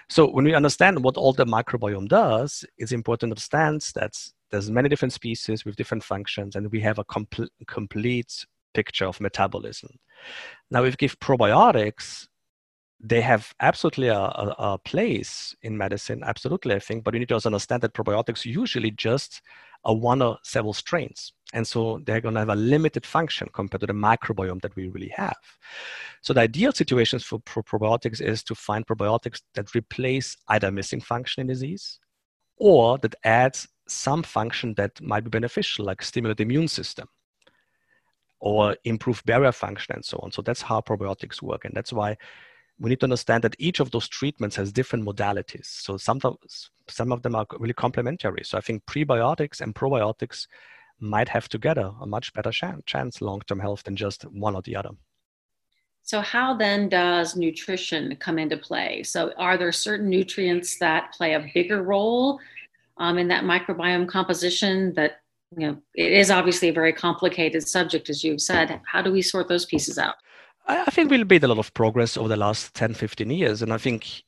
So 0.10 0.30
when 0.30 0.46
we 0.46 0.54
understand 0.54 1.04
what 1.04 1.18
all 1.18 1.34
the 1.34 1.46
microbiome 1.46 2.08
does, 2.08 2.64
it's 2.78 2.92
important 2.92 3.30
to 3.30 3.34
understand 3.34 3.82
that 3.96 4.14
there's 4.52 4.72
many 4.72 4.88
different 4.88 5.14
species 5.14 5.66
with 5.66 5.76
different 5.76 6.04
functions, 6.04 6.56
and 6.56 6.72
we 6.72 6.80
have 6.82 7.00
a 7.00 7.06
compl- 7.06 7.50
complete 7.68 8.46
picture 8.74 9.06
of 9.06 9.20
metabolism. 9.20 9.90
Now, 10.72 10.84
if 10.84 10.94
we 10.94 10.98
give 10.98 11.20
probiotics, 11.20 12.28
they 13.00 13.22
have 13.22 13.54
absolutely 13.60 14.08
a, 14.08 14.20
a, 14.20 14.56
a, 14.58 14.78
place 14.80 15.56
in 15.62 15.78
medicine, 15.78 16.24
absolutely, 16.24 16.76
I 16.76 16.80
think, 16.80 17.04
but 17.04 17.14
you 17.14 17.20
need 17.20 17.30
to 17.30 17.36
also 17.36 17.50
understand 17.50 17.84
that 17.84 17.94
probiotics 17.94 18.46
usually 18.46 18.92
just 18.92 19.42
are 19.86 19.96
one 19.96 20.22
or 20.22 20.38
several 20.44 20.74
strains. 20.74 21.34
And 21.54 21.66
so 21.66 22.02
they're 22.06 22.22
going 22.22 22.34
to 22.34 22.42
have 22.42 22.50
a 22.50 22.56
limited 22.56 23.06
function 23.06 23.48
compared 23.54 23.82
to 23.82 23.88
the 23.88 23.94
microbiome 23.94 24.62
that 24.62 24.76
we 24.76 24.90
really 24.90 25.12
have. 25.16 25.38
So 26.22 26.34
the 26.34 26.42
ideal 26.42 26.74
situations 26.74 27.24
for, 27.24 27.42
for 27.46 27.64
probiotics 27.64 28.22
is 28.22 28.44
to 28.44 28.56
find 28.56 28.86
probiotics 28.86 29.42
that 29.56 29.74
replace 29.74 30.36
either 30.50 30.72
missing 30.72 31.00
function 31.00 31.42
in 31.42 31.48
disease 31.48 32.00
or 32.58 32.98
that 32.98 33.16
adds 33.24 33.68
some 33.88 34.24
function 34.24 34.74
that 34.76 35.00
might 35.02 35.24
be 35.24 35.30
beneficial, 35.30 35.86
like 35.86 36.02
stimulate 36.02 36.38
the 36.38 36.44
immune 36.44 36.68
system 36.68 37.08
or 38.40 38.76
improve 38.84 39.24
barrier 39.26 39.52
function 39.52 39.96
and 39.96 40.06
so 40.06 40.20
on. 40.22 40.32
So 40.32 40.42
that's 40.42 40.62
how 40.62 40.82
probiotics 40.82 41.42
work. 41.42 41.66
And 41.66 41.74
that's 41.74 41.94
why 41.94 42.18
we 42.80 42.90
need 42.90 43.00
to 43.00 43.06
understand 43.06 43.44
that 43.44 43.56
each 43.58 43.80
of 43.80 43.92
those 43.92 44.08
treatments 44.08 44.56
has 44.56 44.72
different 44.72 45.06
modalities. 45.06 45.66
So 45.66 45.98
some 45.98 46.20
of, 46.24 46.38
some 46.88 47.12
of 47.12 47.24
them 47.24 47.36
are 47.36 47.46
really 47.60 47.74
complementary. 47.74 48.44
So 48.44 48.58
I 48.58 48.62
think 48.62 48.86
prebiotics 48.86 49.62
and 49.62 49.74
probiotics 49.74 50.48
might 51.00 51.30
have 51.30 51.50
together 51.50 51.92
a 52.02 52.06
much 52.06 52.34
better 52.34 52.52
chance, 52.52 52.84
chance 52.86 53.22
long-term 53.22 53.60
health 53.60 53.84
than 53.84 53.96
just 53.96 54.24
one 54.24 54.56
or 54.56 54.62
the 54.62 54.76
other. 54.76 54.92
So 56.04 56.22
how 56.22 56.56
then 56.56 56.88
does 56.88 57.36
nutrition 57.36 58.16
come 58.16 58.40
into 58.40 58.58
play? 58.58 59.04
So 59.04 59.34
are 59.38 59.58
there 59.58 59.72
certain 59.72 60.10
nutrients 60.10 60.80
that 60.80 61.14
play 61.14 61.34
a 61.34 61.50
bigger 61.54 61.84
role 61.84 62.40
um, 62.98 63.18
in 63.18 63.28
that 63.28 63.44
microbiome 63.44 64.08
composition 64.08 64.94
that 64.94 65.20
you 65.56 65.68
know 65.68 65.78
it 65.94 66.12
is 66.12 66.30
obviously 66.30 66.70
a 66.70 66.74
very 66.74 66.92
complicated 66.92 67.66
subject 67.66 68.10
as 68.10 68.24
you've 68.24 68.42
said 68.42 68.82
how 68.86 69.02
do 69.02 69.12
we 69.12 69.22
sort 69.22 69.48
those 69.48 69.66
pieces 69.66 69.98
out 69.98 70.16
i 70.68 70.92
think 70.92 71.10
we've 71.10 71.30
made 71.30 71.44
a 71.44 71.48
lot 71.48 71.58
of 71.58 71.74
progress 71.74 72.18
over 72.18 72.28
the 72.28 72.38
last 72.38 72.74
10 72.76 72.94
15 72.94 73.30
years 73.30 73.62
and 73.62 73.74
i 73.74 73.78
think 73.78 74.24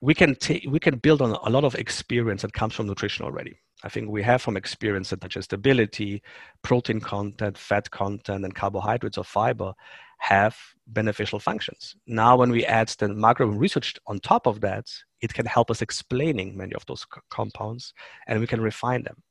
we 0.00 0.14
can 0.14 0.34
take 0.34 0.66
we 0.68 0.78
can 0.78 0.98
build 0.98 1.22
on 1.22 1.32
a 1.32 1.50
lot 1.50 1.64
of 1.64 1.74
experience 1.74 2.42
that 2.42 2.52
comes 2.52 2.74
from 2.74 2.86
nutrition 2.86 3.24
already 3.24 3.58
i 3.84 3.88
think 3.88 4.10
we 4.10 4.22
have 4.22 4.42
from 4.42 4.56
experience 4.56 5.10
that 5.10 5.20
digestibility 5.20 6.22
protein 6.62 7.00
content 7.00 7.56
fat 7.56 7.90
content 7.90 8.44
and 8.44 8.54
carbohydrates 8.54 9.18
or 9.18 9.24
fiber 9.24 9.72
have 10.18 10.56
beneficial 10.88 11.38
functions 11.38 11.94
now 12.06 12.36
when 12.36 12.50
we 12.50 12.64
add 12.64 12.88
the 12.88 13.06
microbiome 13.06 13.58
research 13.58 13.94
on 14.06 14.18
top 14.20 14.46
of 14.46 14.60
that 14.60 14.86
it 15.20 15.34
can 15.34 15.46
help 15.46 15.70
us 15.70 15.82
explaining 15.82 16.56
many 16.56 16.74
of 16.74 16.84
those 16.86 17.00
c- 17.00 17.20
compounds 17.30 17.94
and 18.26 18.40
we 18.40 18.46
can 18.46 18.60
refine 18.60 19.02
them. 19.02 19.22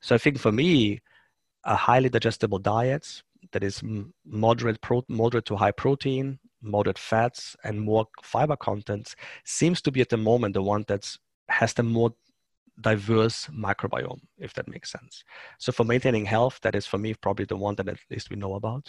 So 0.00 0.14
I 0.14 0.18
think 0.18 0.38
for 0.38 0.52
me, 0.52 1.00
a 1.64 1.74
highly 1.74 2.08
digestible 2.08 2.58
diet 2.58 3.22
that 3.52 3.62
is 3.62 3.82
moderate, 4.24 4.80
pro- 4.80 5.04
moderate 5.08 5.46
to 5.46 5.56
high 5.56 5.72
protein, 5.72 6.38
moderate 6.62 6.98
fats, 6.98 7.56
and 7.64 7.80
more 7.80 8.06
fiber 8.22 8.56
content 8.56 9.14
seems 9.44 9.80
to 9.82 9.92
be 9.92 10.00
at 10.00 10.08
the 10.08 10.16
moment 10.16 10.54
the 10.54 10.62
one 10.62 10.84
that 10.88 11.16
has 11.48 11.72
the 11.72 11.82
more 11.82 12.12
diverse 12.80 13.46
microbiome, 13.46 14.20
if 14.38 14.54
that 14.54 14.68
makes 14.68 14.92
sense. 14.92 15.24
So 15.58 15.72
for 15.72 15.84
maintaining 15.84 16.24
health, 16.24 16.60
that 16.62 16.74
is 16.74 16.86
for 16.86 16.98
me 16.98 17.14
probably 17.14 17.44
the 17.44 17.56
one 17.56 17.74
that 17.76 17.88
at 17.88 17.98
least 18.10 18.30
we 18.30 18.36
know 18.36 18.54
about. 18.54 18.88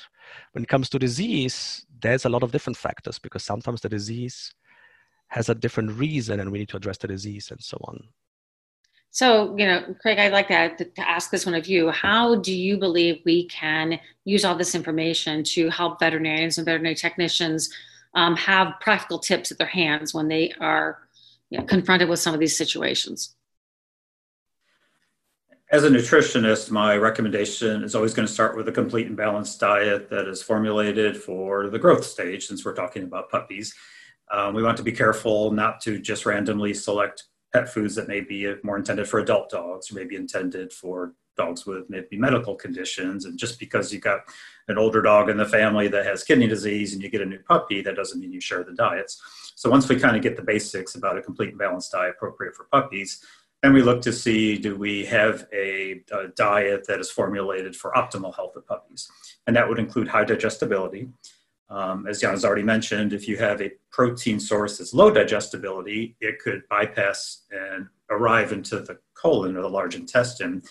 When 0.51 0.63
it 0.63 0.69
comes 0.69 0.89
to 0.89 0.99
disease, 0.99 1.85
there's 2.01 2.25
a 2.25 2.29
lot 2.29 2.43
of 2.43 2.51
different 2.51 2.77
factors 2.77 3.19
because 3.19 3.43
sometimes 3.43 3.81
the 3.81 3.89
disease 3.89 4.53
has 5.29 5.49
a 5.49 5.55
different 5.55 5.91
reason 5.91 6.39
and 6.39 6.51
we 6.51 6.59
need 6.59 6.69
to 6.69 6.77
address 6.77 6.97
the 6.97 7.07
disease 7.07 7.49
and 7.51 7.61
so 7.61 7.77
on. 7.85 8.03
So, 9.11 9.57
you 9.57 9.65
know, 9.65 9.95
Craig, 10.01 10.19
I'd 10.19 10.31
like 10.31 10.49
to, 10.49 10.85
to 10.85 11.09
ask 11.09 11.31
this 11.31 11.45
one 11.45 11.55
of 11.55 11.67
you. 11.67 11.89
How 11.89 12.35
do 12.35 12.53
you 12.53 12.77
believe 12.77 13.21
we 13.25 13.47
can 13.47 13.99
use 14.23 14.45
all 14.45 14.55
this 14.55 14.75
information 14.75 15.43
to 15.45 15.69
help 15.69 15.99
veterinarians 15.99 16.57
and 16.57 16.65
veterinary 16.65 16.95
technicians 16.95 17.69
um, 18.13 18.35
have 18.35 18.73
practical 18.81 19.19
tips 19.19 19.51
at 19.51 19.57
their 19.57 19.67
hands 19.67 20.13
when 20.13 20.27
they 20.27 20.53
are 20.59 20.99
you 21.49 21.57
know, 21.57 21.65
confronted 21.65 22.07
with 22.07 22.19
some 22.19 22.33
of 22.33 22.39
these 22.39 22.57
situations? 22.57 23.35
As 25.71 25.83
a 25.83 25.89
nutritionist, 25.89 26.71
my 26.71 26.97
recommendation 26.97 27.83
is 27.83 27.93
always 27.93 28.13
going 28.13 28.27
to 28.27 28.33
start 28.33 28.57
with 28.57 28.67
a 28.67 28.71
complete 28.71 29.07
and 29.07 29.15
balanced 29.15 29.59
diet 29.59 30.09
that 30.09 30.27
is 30.27 30.41
formulated 30.41 31.15
for 31.15 31.69
the 31.69 31.77
growth 31.77 32.03
stage, 32.03 32.47
since 32.47 32.65
we're 32.65 32.73
talking 32.73 33.03
about 33.03 33.29
puppies. 33.29 33.75
Um, 34.31 34.55
we 34.55 34.63
want 34.63 34.77
to 34.77 34.83
be 34.83 34.91
careful 34.91 35.51
not 35.51 35.79
to 35.81 35.99
just 35.99 36.25
randomly 36.25 36.73
select 36.73 37.25
pet 37.53 37.69
foods 37.69 37.95
that 37.95 38.07
may 38.07 38.21
be 38.21 38.53
more 38.63 38.77
intended 38.77 39.07
for 39.07 39.19
adult 39.19 39.49
dogs 39.49 39.91
or 39.91 39.95
maybe 39.95 40.15
intended 40.15 40.71
for 40.71 41.13
dogs 41.39 41.65
with 41.65 41.89
maybe 41.89 42.17
medical 42.17 42.55
conditions. 42.55 43.25
And 43.25 43.39
just 43.39 43.59
because 43.59 43.91
you've 43.91 44.03
got 44.03 44.19
an 44.67 44.77
older 44.77 45.01
dog 45.01 45.29
in 45.29 45.37
the 45.37 45.45
family 45.45 45.87
that 45.87 46.05
has 46.05 46.23
kidney 46.23 46.47
disease 46.47 46.93
and 46.93 47.01
you 47.01 47.09
get 47.09 47.21
a 47.21 47.25
new 47.25 47.39
puppy, 47.39 47.81
that 47.81 47.95
doesn't 47.95 48.19
mean 48.19 48.33
you 48.33 48.41
share 48.41 48.63
the 48.63 48.73
diets. 48.73 49.21
So 49.55 49.69
once 49.69 49.89
we 49.89 49.99
kind 49.99 50.15
of 50.15 50.21
get 50.21 50.35
the 50.35 50.43
basics 50.43 50.95
about 50.95 51.17
a 51.17 51.21
complete 51.21 51.49
and 51.49 51.57
balanced 51.57 51.91
diet 51.91 52.15
appropriate 52.17 52.55
for 52.55 52.65
puppies, 52.65 53.23
And 53.61 53.73
we 53.73 53.81
look 53.81 54.01
to 54.03 54.13
see 54.13 54.57
do 54.57 54.77
we 54.77 55.05
have 55.05 55.45
a, 55.51 56.01
a, 56.13 56.29
diet 56.35 56.87
that 56.87 57.01
is 57.01 57.11
formulated 57.11 57.75
for 57.75 57.91
optimal 57.91 58.33
health 58.33 58.55
of 58.55 58.65
puppies? 58.65 59.09
And 59.47 59.55
that 59.55 59.67
would 59.67 59.79
include 59.79 60.07
high 60.07 60.23
digestibility. 60.23 61.09
Um, 61.69 62.07
as 62.07 62.19
Jan 62.21 62.31
has 62.31 62.45
already 62.45 62.63
mentioned, 62.63 63.13
if 63.13 63.27
you 63.27 63.37
have 63.37 63.61
a 63.61 63.71
protein 63.91 64.39
source 64.39 64.77
that's 64.77 64.93
low 64.93 65.11
digestibility, 65.11 66.15
it 66.19 66.39
could 66.39 66.63
bypass 66.69 67.43
and 67.51 67.87
arrive 68.09 68.51
into 68.51 68.79
the 68.79 68.97
colon 69.13 69.55
or 69.55 69.61
the 69.61 69.69
large 69.69 69.95
intestine 69.95 70.63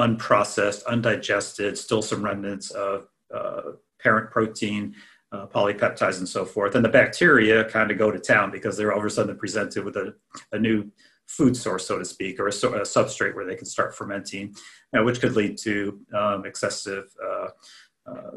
unprocessed, 0.00 0.84
undigested, 0.86 1.76
still 1.76 2.02
some 2.02 2.24
remnants 2.24 2.70
of 2.70 3.08
uh, 3.34 3.62
parent 4.00 4.30
protein, 4.30 4.94
uh, 5.32 5.46
polypeptides, 5.46 6.18
and 6.18 6.28
so 6.28 6.44
forth. 6.44 6.74
And 6.74 6.84
the 6.84 6.88
bacteria 6.88 7.64
kind 7.64 7.90
of 7.90 7.98
go 7.98 8.10
to 8.10 8.18
town 8.18 8.50
because 8.50 8.76
they're 8.76 8.92
all 8.92 8.98
of 8.98 9.04
a 9.04 9.10
sudden 9.10 9.36
presented 9.36 9.84
with 9.84 9.96
a, 9.96 10.14
a 10.52 10.58
new 10.58 10.90
food 11.26 11.56
source, 11.56 11.86
so 11.86 11.98
to 11.98 12.04
speak, 12.04 12.38
or 12.40 12.46
a, 12.46 12.50
a 12.50 12.84
substrate 12.84 13.34
where 13.34 13.46
they 13.46 13.54
can 13.54 13.66
start 13.66 13.94
fermenting, 13.94 14.54
uh, 14.96 15.02
which 15.02 15.20
could 15.20 15.36
lead 15.36 15.56
to 15.58 16.00
um, 16.14 16.44
excessive, 16.44 17.04
uh, 17.24 17.48
uh, 18.06 18.30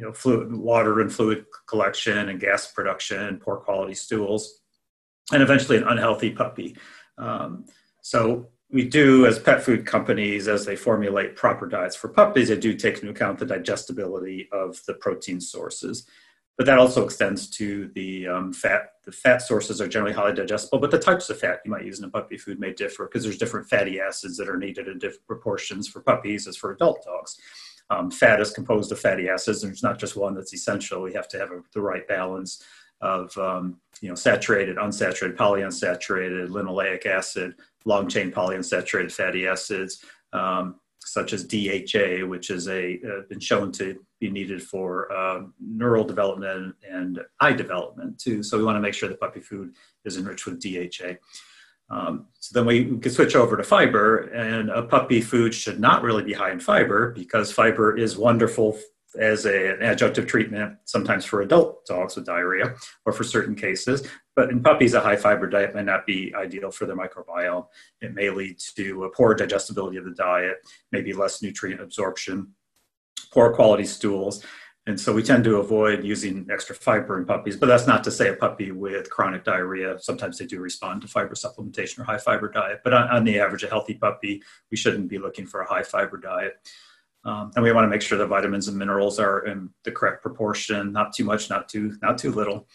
you 0.00 0.06
know, 0.06 0.12
fluid, 0.14 0.50
water 0.50 1.00
and 1.00 1.12
fluid 1.12 1.44
collection 1.66 2.30
and 2.30 2.40
gas 2.40 2.72
production, 2.72 3.38
poor 3.38 3.58
quality 3.58 3.92
stools, 3.92 4.62
and 5.30 5.42
eventually 5.42 5.76
an 5.76 5.84
unhealthy 5.84 6.30
puppy. 6.30 6.74
Um, 7.18 7.66
so 8.00 8.48
we 8.70 8.88
do, 8.88 9.26
as 9.26 9.38
pet 9.38 9.62
food 9.62 9.84
companies, 9.84 10.48
as 10.48 10.64
they 10.64 10.74
formulate 10.74 11.36
proper 11.36 11.66
diets 11.66 11.96
for 11.96 12.08
puppies, 12.08 12.48
they 12.48 12.56
do 12.56 12.74
take 12.74 12.94
into 12.94 13.10
account 13.10 13.38
the 13.38 13.44
digestibility 13.44 14.48
of 14.52 14.80
the 14.86 14.94
protein 14.94 15.38
sources 15.38 16.06
but 16.60 16.66
that 16.66 16.78
also 16.78 17.06
extends 17.06 17.48
to 17.48 17.90
the 17.94 18.28
um, 18.28 18.52
fat. 18.52 18.90
The 19.06 19.12
fat 19.12 19.38
sources 19.38 19.80
are 19.80 19.88
generally 19.88 20.12
highly 20.12 20.34
digestible, 20.34 20.78
but 20.78 20.90
the 20.90 20.98
types 20.98 21.30
of 21.30 21.38
fat 21.38 21.60
you 21.64 21.70
might 21.70 21.86
use 21.86 21.98
in 21.98 22.04
a 22.04 22.10
puppy 22.10 22.36
food 22.36 22.60
may 22.60 22.74
differ 22.74 23.06
because 23.06 23.22
there's 23.22 23.38
different 23.38 23.66
fatty 23.66 23.98
acids 23.98 24.36
that 24.36 24.46
are 24.46 24.58
needed 24.58 24.86
in 24.86 24.98
different 24.98 25.26
proportions 25.26 25.88
for 25.88 26.02
puppies 26.02 26.46
as 26.46 26.58
for 26.58 26.70
adult 26.70 27.02
dogs. 27.02 27.38
Um, 27.90 28.10
fat 28.10 28.40
is 28.40 28.52
composed 28.52 28.92
of 28.92 29.00
fatty 29.00 29.28
acids, 29.28 29.62
and 29.62 29.70
there's 29.70 29.82
not 29.82 29.98
just 29.98 30.16
one 30.16 30.34
that's 30.34 30.54
essential. 30.54 31.02
We 31.02 31.12
have 31.14 31.28
to 31.28 31.38
have 31.38 31.50
a, 31.50 31.60
the 31.74 31.80
right 31.80 32.06
balance 32.06 32.62
of 33.00 33.36
um, 33.36 33.80
you 34.00 34.08
know 34.08 34.14
saturated, 34.14 34.76
unsaturated, 34.76 35.36
polyunsaturated, 35.36 36.48
linoleic 36.48 37.06
acid, 37.06 37.54
long 37.84 38.08
chain 38.08 38.30
polyunsaturated 38.30 39.10
fatty 39.10 39.46
acids, 39.46 40.04
um, 40.32 40.76
such 41.00 41.32
as 41.32 41.44
DHA, 41.44 42.26
which 42.26 42.50
a 42.68 43.00
uh, 43.04 43.22
been 43.28 43.40
shown 43.40 43.72
to 43.72 43.98
be 44.20 44.30
needed 44.30 44.62
for 44.62 45.10
uh, 45.12 45.42
neural 45.58 46.04
development 46.04 46.74
and 46.88 47.20
eye 47.40 47.52
development 47.52 48.18
too. 48.18 48.42
So 48.42 48.58
we 48.58 48.64
want 48.64 48.76
to 48.76 48.80
make 48.80 48.94
sure 48.94 49.08
the 49.08 49.16
puppy 49.16 49.40
food 49.40 49.74
is 50.04 50.16
enriched 50.16 50.46
with 50.46 50.60
DHA. 50.60 51.14
Um, 51.90 52.26
so 52.38 52.58
then 52.58 52.66
we, 52.66 52.84
can 52.98 53.10
switch 53.10 53.34
over 53.34 53.56
to 53.56 53.64
fiber, 53.64 54.28
and 54.28 54.70
a 54.70 54.82
puppy 54.82 55.20
food 55.20 55.54
should 55.54 55.80
not 55.80 56.02
really 56.02 56.22
be 56.22 56.32
high 56.32 56.52
in 56.52 56.60
fiber 56.60 57.10
because 57.12 57.50
fiber 57.52 57.96
is 57.96 58.16
wonderful 58.16 58.78
as 59.18 59.44
a, 59.44 59.72
an 59.72 59.80
adjunctive 59.80 60.28
treatment, 60.28 60.76
sometimes 60.84 61.24
for 61.24 61.42
adult 61.42 61.84
dogs 61.86 62.14
with 62.14 62.26
diarrhea 62.26 62.74
or 63.04 63.12
for 63.12 63.24
certain 63.24 63.56
cases. 63.56 64.06
But 64.36 64.50
in 64.50 64.62
puppies, 64.62 64.94
a 64.94 65.00
high 65.00 65.16
fiber 65.16 65.48
diet 65.48 65.74
may 65.74 65.82
not 65.82 66.06
be 66.06 66.32
ideal 66.34 66.70
for 66.70 66.86
their 66.86 66.96
microbiome. 66.96 67.66
It 68.00 68.14
may 68.14 68.30
lead 68.30 68.58
to 68.76 69.04
a 69.04 69.10
poor 69.10 69.34
digestibility 69.34 69.96
of 69.96 70.04
the 70.04 70.12
diet, 70.12 70.58
maybe 70.92 71.12
less 71.12 71.42
nutrient 71.42 71.80
absorption, 71.80 72.54
poor 73.32 73.52
quality 73.52 73.84
stools. 73.84 74.44
And 74.86 74.98
so 74.98 75.12
we 75.12 75.22
tend 75.22 75.44
to 75.44 75.58
avoid 75.58 76.04
using 76.04 76.46
extra 76.50 76.74
fiber 76.74 77.18
in 77.18 77.26
puppies, 77.26 77.56
but 77.56 77.66
that's 77.66 77.86
not 77.86 78.02
to 78.04 78.10
say 78.10 78.28
a 78.28 78.34
puppy 78.34 78.72
with 78.72 79.10
chronic 79.10 79.44
diarrhea, 79.44 79.98
sometimes 80.00 80.38
they 80.38 80.46
do 80.46 80.58
respond 80.58 81.02
to 81.02 81.08
fiber 81.08 81.34
supplementation 81.34 81.98
or 81.98 82.04
high 82.04 82.18
fiber 82.18 82.48
diet. 82.48 82.80
But 82.82 82.94
on, 82.94 83.08
on 83.08 83.24
the 83.24 83.38
average, 83.38 83.62
a 83.62 83.68
healthy 83.68 83.94
puppy, 83.94 84.42
we 84.70 84.76
shouldn't 84.76 85.08
be 85.08 85.18
looking 85.18 85.46
for 85.46 85.60
a 85.60 85.68
high 85.68 85.82
fiber 85.82 86.16
diet. 86.16 86.54
Um, 87.24 87.52
and 87.54 87.62
we 87.62 87.72
want 87.72 87.84
to 87.84 87.90
make 87.90 88.00
sure 88.00 88.16
the 88.16 88.26
vitamins 88.26 88.68
and 88.68 88.78
minerals 88.78 89.18
are 89.18 89.44
in 89.46 89.68
the 89.84 89.92
correct 89.92 90.22
proportion, 90.22 90.92
not 90.92 91.12
too 91.12 91.24
much, 91.24 91.50
not 91.50 91.68
too, 91.68 91.96
not 92.00 92.16
too 92.16 92.32
little. 92.32 92.66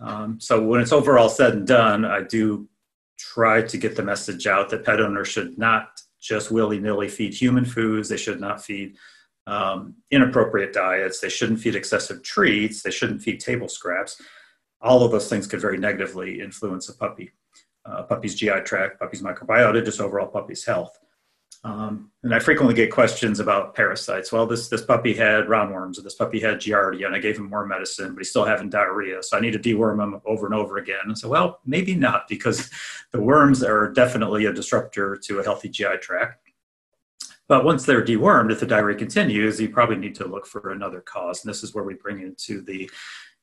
Um, 0.00 0.40
so 0.40 0.60
when 0.60 0.80
it's 0.80 0.92
overall 0.92 1.28
said 1.28 1.54
and 1.54 1.66
done, 1.66 2.04
I 2.04 2.22
do 2.22 2.68
try 3.16 3.62
to 3.62 3.78
get 3.78 3.94
the 3.94 4.02
message 4.02 4.48
out 4.48 4.68
that 4.70 4.84
pet 4.84 5.00
owners 5.00 5.28
should 5.28 5.56
not 5.56 6.00
just 6.20 6.50
willy-nilly 6.50 7.08
feed 7.08 7.32
human 7.32 7.64
foods. 7.64 8.08
They 8.08 8.16
should 8.16 8.40
not 8.40 8.60
feed 8.60 8.96
um, 9.46 9.94
inappropriate 10.10 10.72
diets. 10.72 11.20
They 11.20 11.28
shouldn't 11.28 11.60
feed 11.60 11.74
excessive 11.74 12.22
treats. 12.22 12.82
They 12.82 12.90
shouldn't 12.90 13.22
feed 13.22 13.40
table 13.40 13.68
scraps. 13.68 14.20
All 14.80 15.02
of 15.02 15.12
those 15.12 15.28
things 15.28 15.46
could 15.46 15.60
very 15.60 15.78
negatively 15.78 16.40
influence 16.40 16.88
a 16.88 16.94
puppy, 16.94 17.32
uh, 17.86 18.02
puppy's 18.02 18.34
GI 18.34 18.60
tract, 18.64 19.00
puppy's 19.00 19.22
microbiota, 19.22 19.84
just 19.84 20.00
overall 20.00 20.26
puppy's 20.26 20.64
health. 20.64 20.98
Um, 21.64 22.10
and 22.22 22.34
I 22.34 22.40
frequently 22.40 22.74
get 22.74 22.92
questions 22.92 23.40
about 23.40 23.74
parasites. 23.74 24.30
Well, 24.30 24.46
this, 24.46 24.68
this 24.68 24.82
puppy 24.82 25.14
had 25.14 25.46
roundworms, 25.46 25.98
or 25.98 26.02
this 26.02 26.14
puppy 26.14 26.38
had 26.38 26.60
Giardia, 26.60 27.06
and 27.06 27.14
I 27.14 27.18
gave 27.18 27.38
him 27.38 27.48
more 27.48 27.64
medicine, 27.64 28.12
but 28.12 28.18
he's 28.18 28.28
still 28.28 28.44
having 28.44 28.68
diarrhea. 28.68 29.22
So 29.22 29.38
I 29.38 29.40
need 29.40 29.54
to 29.54 29.58
deworm 29.58 30.02
him 30.02 30.20
over 30.26 30.44
and 30.44 30.54
over 30.54 30.76
again. 30.76 31.00
And 31.04 31.16
so, 31.16 31.28
well, 31.28 31.60
maybe 31.64 31.94
not, 31.94 32.28
because 32.28 32.70
the 33.12 33.20
worms 33.20 33.62
are 33.62 33.90
definitely 33.90 34.44
a 34.44 34.52
disruptor 34.52 35.16
to 35.24 35.38
a 35.38 35.44
healthy 35.44 35.70
GI 35.70 35.98
tract. 36.02 36.43
But 37.48 37.64
once 37.64 37.84
they're 37.84 38.04
dewormed, 38.04 38.52
if 38.52 38.60
the 38.60 38.66
diarrhea 38.66 38.96
continues, 38.96 39.60
you 39.60 39.68
probably 39.68 39.96
need 39.96 40.14
to 40.16 40.26
look 40.26 40.46
for 40.46 40.70
another 40.70 41.00
cause. 41.00 41.44
And 41.44 41.50
this 41.50 41.62
is 41.62 41.74
where 41.74 41.84
we 41.84 41.94
bring 41.94 42.20
into 42.20 42.62
the, 42.62 42.90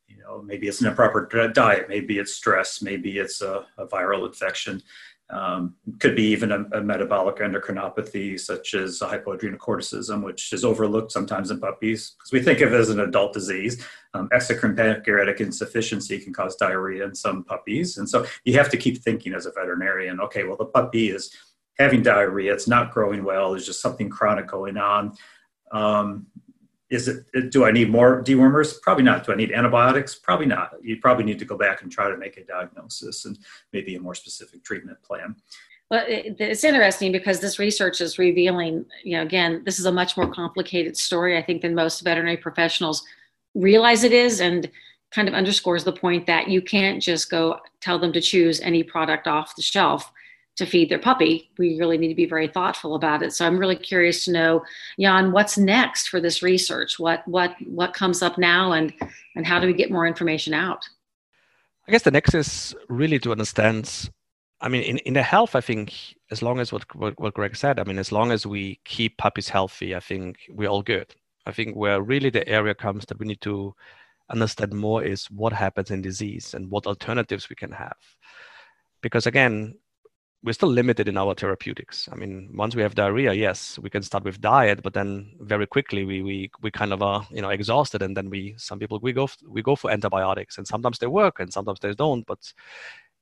you 0.08 0.18
know, 0.18 0.42
maybe 0.42 0.68
it's 0.68 0.82
an 0.82 0.88
improper 0.88 1.28
diet, 1.54 1.88
maybe 1.88 2.18
it's 2.18 2.34
stress, 2.34 2.82
maybe 2.82 3.20
it's 3.20 3.42
a, 3.42 3.66
a 3.78 3.86
viral 3.86 4.28
infection. 4.28 4.82
Um, 5.30 5.76
could 6.00 6.14
be 6.14 6.26
even 6.26 6.52
a, 6.52 6.66
a, 6.74 6.82
metabolic 6.82 7.38
endocrinopathy 7.38 8.38
such 8.38 8.74
as 8.74 9.00
hypoadrenocorticism, 9.00 10.26
which 10.26 10.52
is 10.52 10.66
overlooked 10.66 11.14
sometimes 11.14 11.52
in 11.52 11.60
puppies 11.62 12.16
because 12.18 12.34
we 12.34 12.42
think 12.42 12.60
of 12.60 12.74
it 12.74 12.78
as 12.78 12.90
an 12.90 13.00
adult 13.00 13.32
disease. 13.32 13.82
Um, 14.14 14.28
exocrine 14.34 14.76
pancreatic 14.76 15.40
insufficiency 15.40 16.20
can 16.20 16.34
cause 16.34 16.58
diarrhea 16.58 17.06
in 17.06 17.16
some 17.16 17.46
puppies. 17.46 17.98
And 17.98 18.10
so 18.10 18.26
you 18.44 18.58
have 18.58 18.70
to 18.72 18.78
keep 18.78 19.02
thinking 19.02 19.34
as 19.34 19.46
a 19.46 19.54
veterinarian, 19.54 20.20
okay, 20.20 20.44
well, 20.44 20.58
the 20.58 20.66
puppy 20.66 21.12
is 21.12 21.34
having 21.82 22.02
diarrhea, 22.02 22.54
it's 22.54 22.68
not 22.68 22.92
growing 22.92 23.24
well, 23.24 23.52
there's 23.52 23.66
just 23.66 23.82
something 23.82 24.10
chronic 24.10 24.48
going 24.48 24.78
on. 24.78 25.16
Um, 25.72 26.28
is 26.90 27.08
it 27.08 27.52
do 27.52 27.64
i 27.64 27.72
need 27.72 27.90
more 27.90 28.22
dewormers? 28.22 28.80
Probably 28.82 29.04
not. 29.04 29.26
Do 29.26 29.32
i 29.32 29.36
need 29.36 29.52
antibiotics? 29.54 30.16
Probably 30.16 30.46
not. 30.46 30.74
You 30.82 30.98
probably 30.98 31.24
need 31.24 31.40
to 31.40 31.46
go 31.46 31.58
back 31.58 31.82
and 31.82 31.92
try 31.92 32.10
to 32.10 32.18
make 32.18 32.38
a 32.38 32.44
diagnosis 32.44 33.26
and 33.26 33.40
maybe 33.72 33.96
a 33.96 34.00
more 34.00 34.14
specific 34.14 34.64
treatment 34.64 35.02
plan. 35.02 35.36
Well 35.90 36.04
it's 36.08 36.64
interesting 36.64 37.12
because 37.12 37.40
this 37.40 37.60
research 37.60 38.02
is 38.02 38.20
revealing 38.20 38.86
you 39.04 39.18
know 39.18 39.24
again 39.24 39.64
this 39.66 39.80
is 39.80 39.86
a 39.86 39.92
much 39.92 40.16
more 40.16 40.28
complicated 40.28 40.96
story 40.96 41.38
i 41.38 41.42
think 41.42 41.62
than 41.62 41.76
most 41.76 42.02
veterinary 42.02 42.38
professionals 42.38 43.04
realize 43.56 44.06
it 44.06 44.14
is 44.14 44.40
and 44.40 44.72
kind 45.12 45.28
of 45.28 45.34
underscores 45.34 45.84
the 45.84 45.92
point 45.92 46.26
that 46.28 46.48
you 46.48 46.62
can't 46.62 47.04
just 47.04 47.30
go 47.30 47.60
tell 47.82 48.00
them 48.00 48.14
to 48.14 48.22
choose 48.22 48.62
any 48.62 48.84
product 48.84 49.28
off 49.28 49.56
the 49.58 49.62
shelf 49.62 50.14
to 50.62 50.68
feed 50.68 50.90
their 50.90 51.00
puppy, 51.00 51.50
we 51.58 51.78
really 51.80 51.98
need 51.98 52.10
to 52.10 52.16
be 52.16 52.26
very 52.26 52.48
thoughtful 52.48 52.94
about 52.96 53.24
it. 53.24 53.34
So 53.34 53.46
I'm 53.46 53.58
really 53.58 53.76
curious 53.76 54.26
to 54.26 54.32
know, 54.32 54.64
Jan, 55.00 55.32
what's 55.32 55.58
next 55.58 56.08
for 56.08 56.22
this 56.22 56.44
research? 56.44 57.00
What 57.00 57.28
what 57.28 57.56
what 57.66 57.94
comes 57.94 58.22
up 58.22 58.38
now, 58.38 58.72
and 58.72 58.94
and 59.36 59.46
how 59.46 59.60
do 59.60 59.68
we 59.68 59.74
get 59.74 59.92
more 59.92 60.06
information 60.06 60.54
out? 60.54 60.88
I 61.88 61.92
guess 61.92 62.04
the 62.04 62.12
next 62.12 62.34
is 62.36 62.76
really 62.90 63.20
to 63.20 63.32
understand. 63.32 64.10
I 64.64 64.70
mean, 64.70 64.84
in, 64.84 64.98
in 65.00 65.14
the 65.16 65.24
health, 65.24 65.56
I 65.56 65.62
think 65.62 65.94
as 66.30 66.44
long 66.44 66.60
as 66.60 66.72
what, 66.72 66.84
what 66.96 67.20
what 67.20 67.34
Greg 67.34 67.56
said, 67.56 67.80
I 67.80 67.84
mean, 67.84 67.98
as 67.98 68.12
long 68.12 68.32
as 68.32 68.46
we 68.46 68.80
keep 68.86 69.18
puppies 69.18 69.50
healthy, 69.50 69.96
I 69.96 70.00
think 70.00 70.38
we're 70.50 70.70
all 70.70 70.84
good. 70.84 71.16
I 71.48 71.52
think 71.52 71.76
where 71.76 72.02
really 72.04 72.30
the 72.30 72.48
area 72.48 72.76
comes 72.76 73.06
that 73.06 73.20
we 73.20 73.26
need 73.26 73.42
to 73.42 73.74
understand 74.30 74.74
more 74.74 75.04
is 75.04 75.26
what 75.32 75.54
happens 75.54 75.90
in 75.92 76.02
disease 76.02 76.54
and 76.54 76.70
what 76.70 76.86
alternatives 76.88 77.50
we 77.50 77.56
can 77.56 77.72
have 77.72 77.98
because 79.02 79.28
again 79.28 79.76
we're 80.44 80.54
still 80.54 80.70
limited 80.70 81.08
in 81.08 81.18
our 81.18 81.36
therapeutics. 81.36 82.10
I 82.12 82.16
mean, 82.16 82.50
once 82.54 82.76
we 82.76 82.82
have 82.82 82.96
diarrhea, 82.96 83.34
yes, 83.34 83.78
we 83.80 83.90
can 83.90 84.02
start 84.02 84.24
with 84.24 84.42
diet, 84.42 84.82
but 84.82 84.94
then 84.94 85.36
very 85.40 85.68
quickly 85.68 86.04
we 86.04 86.22
we 86.22 86.52
we 86.62 86.72
kind 86.72 86.94
of 86.94 87.02
are 87.04 87.28
you 87.32 87.42
know 87.42 87.50
exhausted, 87.50 88.02
and 88.02 88.18
then 88.18 88.30
we 88.30 88.56
some 88.58 88.80
people 88.80 89.00
we 89.02 89.14
go 89.14 89.30
we 89.48 89.62
go 89.62 89.76
for 89.76 89.92
antibiotics, 89.92 90.58
and 90.58 90.68
sometimes 90.68 91.00
they 91.00 91.08
work, 91.08 91.40
and 91.40 91.54
sometimes 91.54 91.80
they 91.80 91.94
don't. 91.94 92.26
But 92.26 92.40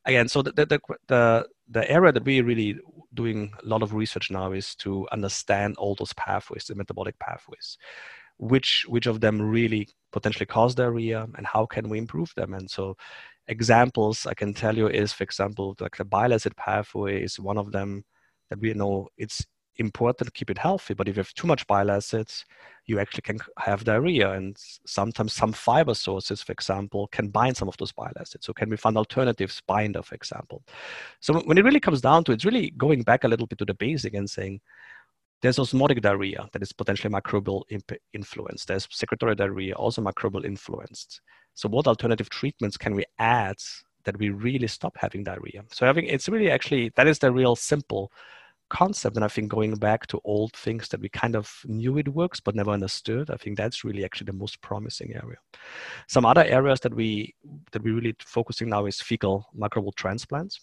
again, 0.05 0.27
so 0.29 0.41
the 0.41 0.51
the 0.53 0.79
the 1.07 1.47
the 1.69 1.91
area 1.91 2.11
that 2.11 2.23
we're 2.25 2.43
really 2.43 2.77
doing 3.13 3.51
a 3.63 3.67
lot 3.67 3.83
of 3.83 3.93
research 3.93 4.31
now 4.31 4.51
is 4.53 4.75
to 4.75 5.07
understand 5.11 5.75
all 5.77 5.95
those 5.95 6.13
pathways, 6.13 6.65
the 6.65 6.75
metabolic 6.75 7.19
pathways, 7.19 7.77
which 8.37 8.85
which 8.87 9.07
of 9.07 9.19
them 9.19 9.41
really 9.41 9.89
potentially 10.11 10.45
cause 10.45 10.73
diarrhea, 10.73 11.27
and 11.35 11.45
how 11.45 11.65
can 11.65 11.89
we 11.89 11.97
improve 11.97 12.33
them, 12.35 12.53
and 12.53 12.69
so 12.69 12.95
examples 13.49 14.25
I 14.25 14.33
can 14.33 14.53
tell 14.53 14.77
you 14.77 14.87
is, 14.87 15.11
for 15.11 15.23
example, 15.23 15.75
like 15.79 15.97
the 15.97 16.05
bile 16.05 16.33
acid 16.33 16.55
pathway 16.55 17.21
is 17.21 17.39
one 17.39 17.57
of 17.57 17.71
them 17.71 18.05
that 18.49 18.59
we 18.59 18.73
know 18.73 19.09
it's 19.17 19.45
important 19.77 20.27
to 20.27 20.31
keep 20.31 20.49
it 20.49 20.57
healthy. 20.57 20.93
But 20.93 21.07
if 21.07 21.15
you 21.15 21.21
have 21.21 21.33
too 21.33 21.47
much 21.47 21.65
bile 21.67 21.89
acids, 21.89 22.45
you 22.85 22.99
actually 22.99 23.21
can 23.21 23.39
have 23.57 23.83
diarrhea. 23.83 24.31
And 24.31 24.57
sometimes 24.85 25.33
some 25.33 25.53
fiber 25.53 25.93
sources, 25.93 26.43
for 26.43 26.51
example, 26.51 27.07
can 27.11 27.29
bind 27.29 27.57
some 27.57 27.67
of 27.67 27.77
those 27.77 27.91
bile 27.91 28.13
acids. 28.19 28.45
So 28.45 28.53
can 28.53 28.69
we 28.69 28.77
find 28.77 28.97
alternatives 28.97 29.61
binder, 29.67 30.03
for 30.03 30.15
example? 30.15 30.63
So 31.21 31.39
when 31.41 31.57
it 31.57 31.63
really 31.63 31.79
comes 31.79 32.01
down 32.01 32.23
to 32.25 32.31
it, 32.31 32.35
it's 32.35 32.45
really 32.45 32.71
going 32.71 33.03
back 33.03 33.23
a 33.23 33.27
little 33.27 33.47
bit 33.47 33.59
to 33.59 33.65
the 33.65 33.73
basic 33.73 34.13
and 34.13 34.29
saying, 34.29 34.61
there's 35.41 35.59
osmotic 35.59 36.01
diarrhea 36.01 36.49
that 36.51 36.61
is 36.61 36.73
potentially 36.73 37.13
microbial 37.13 37.63
imp- 37.69 38.01
influenced. 38.13 38.67
There's 38.67 38.87
secretory 38.91 39.35
diarrhea, 39.35 39.73
also 39.73 40.01
microbial 40.01 40.45
influenced. 40.45 41.21
So 41.55 41.69
what 41.69 41.87
alternative 41.87 42.29
treatments 42.29 42.77
can 42.77 42.95
we 42.95 43.05
add 43.17 43.57
that 44.05 44.17
we 44.17 44.29
really 44.29 44.67
stop 44.67 44.95
having 44.97 45.23
diarrhea? 45.23 45.63
So 45.71 45.91
think 45.93 46.07
it's 46.09 46.29
really 46.29 46.49
actually, 46.49 46.91
that 46.95 47.07
is 47.07 47.19
the 47.19 47.31
real 47.31 47.55
simple 47.55 48.11
concept. 48.69 49.15
And 49.15 49.25
I 49.25 49.27
think 49.27 49.49
going 49.49 49.75
back 49.75 50.07
to 50.07 50.21
old 50.23 50.53
things 50.53 50.87
that 50.89 51.01
we 51.01 51.09
kind 51.09 51.35
of 51.35 51.51
knew 51.65 51.97
it 51.97 52.07
works 52.07 52.39
but 52.39 52.55
never 52.55 52.71
understood, 52.71 53.29
I 53.29 53.35
think 53.35 53.57
that's 53.57 53.83
really 53.83 54.05
actually 54.05 54.25
the 54.25 54.33
most 54.33 54.61
promising 54.61 55.15
area. 55.15 55.37
Some 56.07 56.25
other 56.25 56.43
areas 56.43 56.79
that 56.81 56.93
we 56.93 57.35
that 57.71 57.83
we 57.83 57.91
really 57.91 58.15
focusing 58.19 58.69
now 58.69 58.85
is 58.85 59.01
fecal 59.01 59.47
microbial 59.57 59.95
transplants. 59.95 60.61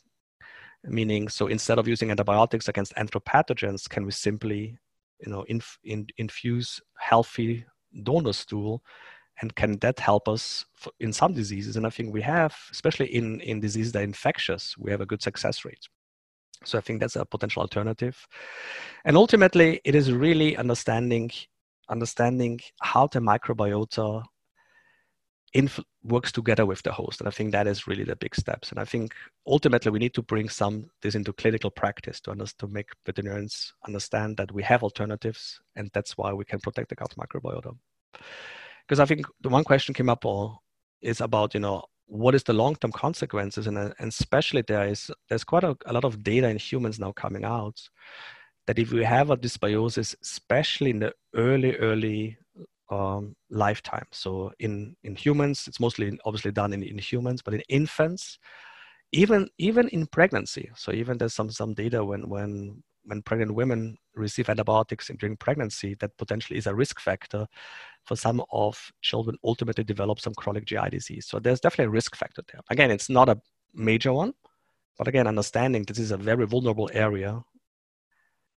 Meaning, 0.85 1.29
so 1.29 1.49
instead 1.49 1.79
of 1.79 1.89
using 1.89 2.11
antibiotics 2.11 2.69
against 2.69 2.95
enteropathogens, 2.95 3.89
can 3.89 4.05
we 4.05 4.13
simply, 4.13 4.79
you 5.25 5.33
know, 5.33 5.43
inf- 5.49 5.79
in, 5.83 6.07
infuse 6.17 6.81
healthy 6.99 7.65
donor 8.05 8.33
stool 8.33 8.83
and 9.41 9.55
can 9.55 9.79
that 9.79 9.99
help 10.01 10.29
us 10.29 10.65
in 11.01 11.13
some 11.13 11.33
diseases 11.33 11.77
and 11.77 11.87
i 11.87 11.91
think 11.91 12.13
we 12.13 12.23
have 12.23 12.57
especially 12.71 13.07
in 13.15 13.41
in 13.41 13.61
diseases 13.61 13.93
that 13.93 14.01
are 14.01 14.05
infectious 14.05 14.77
we 14.79 14.91
have 14.91 15.01
a 15.01 15.07
good 15.07 15.23
success 15.23 15.65
rate 15.65 15.89
so 16.65 16.79
I 16.79 16.81
think 16.81 17.01
that's 17.01 17.17
a 17.17 17.25
potential 17.25 17.63
alternative. 17.63 18.27
And 19.05 19.17
ultimately, 19.17 19.81
it 19.85 19.95
is 19.95 20.13
really 20.13 20.57
understanding 20.57 21.31
understanding 21.89 22.59
how 22.83 23.07
the 23.07 23.21
microbiota 23.21 24.25
inf- 25.55 25.85
works 26.03 26.33
together 26.33 26.67
with 26.67 26.83
the 26.83 26.91
host. 26.91 27.21
And 27.21 27.29
I 27.29 27.31
think 27.31 27.53
that 27.53 27.69
is 27.69 27.87
really 27.87 28.03
the 28.03 28.17
big 28.17 28.35
steps. 28.35 28.71
And 28.71 28.81
I 28.81 28.85
think 28.85 29.15
ultimately 29.47 29.93
we 29.93 30.01
need 30.01 30.15
to 30.15 30.23
bring 30.23 30.49
some 30.49 30.91
this 31.03 31.15
into 31.15 31.33
clinical 31.33 31.71
practice 31.71 32.21
to, 32.23 32.33
understand, 32.33 32.59
to 32.59 32.75
make 32.75 32.91
veterinarians 33.05 33.73
understand 33.87 34.37
that 34.39 34.51
we 34.51 34.65
have 34.65 34.83
alternatives, 34.83 35.61
and 35.77 35.89
that's 35.95 36.19
why 36.19 36.33
we 36.33 36.45
can 36.45 36.59
protect 36.59 36.89
the 36.89 36.97
gut 36.97 37.15
microbiota. 37.17 37.77
Because 38.87 39.01
I 39.01 39.07
think 39.07 39.27
the 39.41 39.49
one 39.49 39.65
question 39.65 39.95
came 39.95 40.09
up 40.09 40.25
all 40.25 40.63
is 41.03 41.21
about 41.21 41.55
you 41.55 41.61
know 41.61 41.85
what 42.07 42.37
is 42.37 42.45
the 42.45 42.53
long-term 42.53 42.93
consequences? 42.93 43.67
And, 43.67 43.77
uh, 43.77 43.91
and 43.99 44.09
especially 44.09 44.63
there 44.63 44.87
is 44.87 45.11
there's 45.29 45.45
quite 45.45 45.65
a, 45.65 45.77
a, 45.87 45.93
lot 45.93 46.05
of 46.05 46.23
data 46.23 46.49
in 46.49 46.57
humans 46.57 47.01
now 47.01 47.13
coming 47.13 47.45
out 47.45 47.81
that 48.67 48.79
if 48.79 48.93
we 48.93 49.05
have 49.05 49.31
a 49.31 49.37
dysbiosis 49.37 50.15
especially 50.23 50.91
in 50.91 51.01
the 51.01 51.13
early 51.35 51.77
early 51.77 52.39
um, 52.91 53.35
lifetime 53.51 54.07
so 54.13 54.53
in 54.61 54.95
in 55.03 55.17
humans 55.17 55.65
it's 55.67 55.81
mostly 55.81 56.17
obviously 56.25 56.53
done 56.53 56.73
in, 56.73 56.83
in 56.85 56.99
humans 56.99 57.43
but 57.43 57.55
in 57.55 57.63
infants 57.69 58.39
even 59.13 59.49
even 59.59 59.89
in 59.89 60.07
pregnancy. 60.07 60.71
So 60.77 60.93
even 60.93 61.19
there's 61.19 61.35
some 61.35 61.51
some 61.51 61.75
data 61.75 62.05
when 62.05 62.29
when 62.29 62.83
when 63.07 63.23
pregnant 63.23 63.55
women 63.55 63.97
receive 64.15 64.49
antibiotics 64.49 65.11
during 65.19 65.37
pregnancy, 65.37 65.95
that 65.95 66.17
potentially 66.19 66.59
is 66.59 66.67
a 66.67 66.75
risk 66.75 67.01
factor 67.01 67.47
for 68.05 68.17
some 68.17 68.43
of 68.53 68.93
children 69.01 69.37
ultimately 69.45 69.85
develop 69.85 70.21
some 70.21 70.35
chronic 70.35 70.65
GI 70.65 70.91
disease. 70.91 71.27
So 71.27 71.39
there's 71.39 71.61
definitely 71.61 71.87
a 71.87 71.91
risk 71.91 72.17
factor 72.17 72.43
there. 72.53 72.61
Again, 72.71 72.91
it's 72.91 73.09
not 73.09 73.29
a 73.29 73.41
major 73.75 74.13
one, 74.13 74.35
but 74.99 75.09
again, 75.09 75.27
understanding 75.27 75.85
this 75.85 75.99
is 75.99 76.11
a 76.11 76.17
very 76.17 76.47
vulnerable 76.47 76.91
area. 76.93 77.43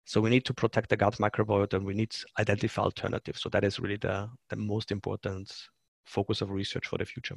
So 0.06 0.22
we 0.22 0.30
need 0.30 0.46
to 0.46 0.54
protect 0.54 0.90
the 0.90 0.98
gut 0.98 1.16
microbiota 1.16 1.74
and 1.74 1.86
we 1.86 1.94
need 1.94 2.12
to 2.12 2.26
identify 2.40 2.82
alternatives. 2.82 3.42
So 3.42 3.50
that 3.50 3.64
is 3.64 3.80
really 3.80 3.98
the, 3.98 4.30
the 4.50 4.56
most 4.56 4.92
important 4.92 5.54
focus 6.06 6.42
of 6.42 6.50
research 6.50 6.88
for 6.88 6.98
the 6.98 7.06
future. 7.06 7.36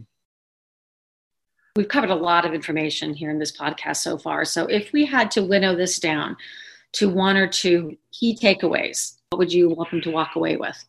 We've 1.76 1.88
covered 1.88 2.10
a 2.10 2.14
lot 2.16 2.44
of 2.44 2.52
information 2.52 3.14
here 3.14 3.30
in 3.30 3.38
this 3.38 3.56
podcast 3.56 3.98
so 3.98 4.18
far. 4.18 4.44
So 4.44 4.66
if 4.66 4.92
we 4.92 5.06
had 5.06 5.30
to 5.32 5.42
winnow 5.42 5.76
this 5.76 6.00
down, 6.00 6.36
to 6.92 7.08
one 7.08 7.36
or 7.36 7.46
two 7.46 7.96
key 8.12 8.36
takeaways, 8.36 9.16
what 9.30 9.38
would 9.38 9.52
you 9.52 9.70
want 9.70 9.90
them 9.90 10.00
to 10.02 10.10
walk 10.10 10.36
away 10.36 10.56
with? 10.56 10.84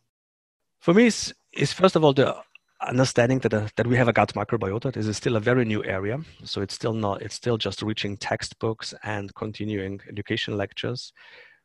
For 0.80 0.94
me, 0.94 1.06
is 1.06 1.34
is 1.52 1.72
first 1.72 1.96
of 1.96 2.04
all 2.04 2.12
the 2.12 2.34
understanding 2.80 3.38
that 3.40 3.54
uh, 3.54 3.68
that 3.76 3.86
we 3.86 3.96
have 3.96 4.08
a 4.08 4.12
gut 4.12 4.32
microbiota. 4.34 4.92
This 4.92 5.06
is 5.06 5.16
still 5.16 5.36
a 5.36 5.40
very 5.40 5.64
new 5.64 5.84
area, 5.84 6.18
so 6.44 6.60
it's 6.60 6.74
still 6.74 6.94
not. 6.94 7.22
It's 7.22 7.34
still 7.34 7.58
just 7.58 7.82
reaching 7.82 8.16
textbooks 8.16 8.94
and 9.04 9.34
continuing 9.34 10.00
education 10.08 10.56
lectures. 10.56 11.12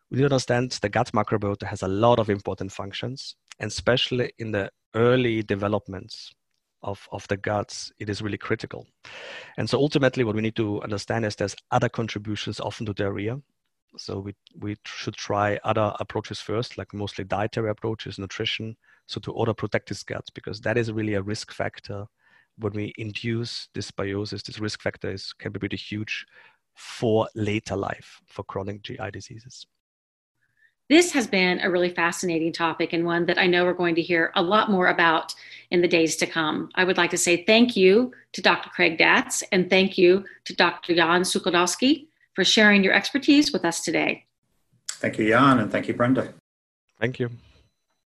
We 0.10 0.17
need 0.17 0.30
to 0.30 0.36
understand 0.36 0.71
the 0.71 0.89
gut 0.89 1.12
microbiota 1.13 1.63
has 1.63 1.82
a 1.82 1.88
lot 1.88 2.19
of 2.19 2.30
important 2.30 2.71
functions, 2.71 3.36
and 3.60 3.67
especially 3.69 4.32
in 4.38 4.52
the 4.52 4.71
early 4.95 5.43
developments 5.43 6.32
of, 6.84 7.08
of 7.12 7.28
the 7.28 7.38
guts, 7.38 7.91
it 8.00 8.10
is 8.10 8.21
really 8.21 8.38
critical. 8.38 8.88
And 9.58 9.69
so 9.69 9.78
ultimately, 9.78 10.23
what 10.23 10.36
we 10.36 10.41
need 10.41 10.56
to 10.56 10.82
understand 10.82 11.26
is 11.26 11.36
there's 11.36 11.56
other 11.71 11.89
contributions 11.89 12.60
often 12.60 12.86
to 12.86 12.93
diarrhea. 12.93 13.41
So 13.95 14.19
we, 14.19 14.36
we 14.60 14.76
should 14.86 15.15
try 15.15 15.60
other 15.63 15.93
approaches 16.00 16.39
first, 16.39 16.78
like 16.78 16.93
mostly 16.93 17.23
dietary 17.23 17.69
approaches, 17.69 18.19
nutrition, 18.19 18.76
so 19.08 19.19
to 19.21 19.32
order 19.32 19.54
protect 19.54 19.89
this 19.89 20.04
gut, 20.04 20.28
because 20.36 20.60
that 20.62 20.78
is 20.78 20.91
really 20.91 21.13
a 21.13 21.21
risk 21.21 21.52
factor. 21.52 22.06
When 22.58 22.73
we 22.73 22.93
induce 22.97 23.69
dysbiosis, 23.73 24.43
this 24.43 24.60
risk 24.60 24.82
factor 24.82 25.12
is, 25.12 25.34
can 25.34 25.52
be 25.52 25.60
pretty 25.60 25.78
huge 25.78 26.26
for 26.76 27.28
later 27.36 27.76
life, 27.76 28.21
for 28.28 28.43
chronic 28.43 28.82
GI 28.84 29.12
diseases. 29.12 29.65
This 30.89 31.12
has 31.12 31.28
been 31.28 31.60
a 31.60 31.69
really 31.69 31.89
fascinating 31.89 32.54
topic 32.54 32.93
and 32.93 33.06
one 33.06 33.26
that 33.26 33.38
I 33.38 33.45
know 33.45 33.65
we're 33.65 33.73
going 33.73 33.95
to 33.95 34.02
hear 34.02 34.32
a 34.36 34.41
lot 34.41 34.71
more 34.71 34.88
about 34.88 35.36
in 35.69 35.82
the 35.82 35.88
days 35.88 36.15
to 36.17 36.26
come. 36.26 36.69
I 36.76 36.86
would 36.86 36.97
like 36.97 37.10
to 37.10 37.17
say 37.17 37.43
thank 37.43 37.76
you 37.76 38.13
to 38.32 38.41
Dr. 38.41 38.69
Craig 38.69 38.97
Datz 38.97 39.43
and 39.52 39.69
thank 39.69 39.97
you 39.97 40.23
to 40.45 40.56
Dr. 40.56 40.95
Jan 40.95 41.23
Suchodolski 41.23 42.08
for 42.38 42.45
sharing 42.45 42.84
your 42.84 42.93
expertise 42.93 43.52
with 43.52 43.65
us 43.65 43.84
today. 43.84 44.23
Thank 44.88 45.17
you, 45.17 45.28
Jan, 45.30 45.58
and 45.58 45.71
thank 45.71 45.88
you, 45.88 45.95
Brenda. 45.95 46.36
Thank 47.00 47.19
you. 47.19 47.32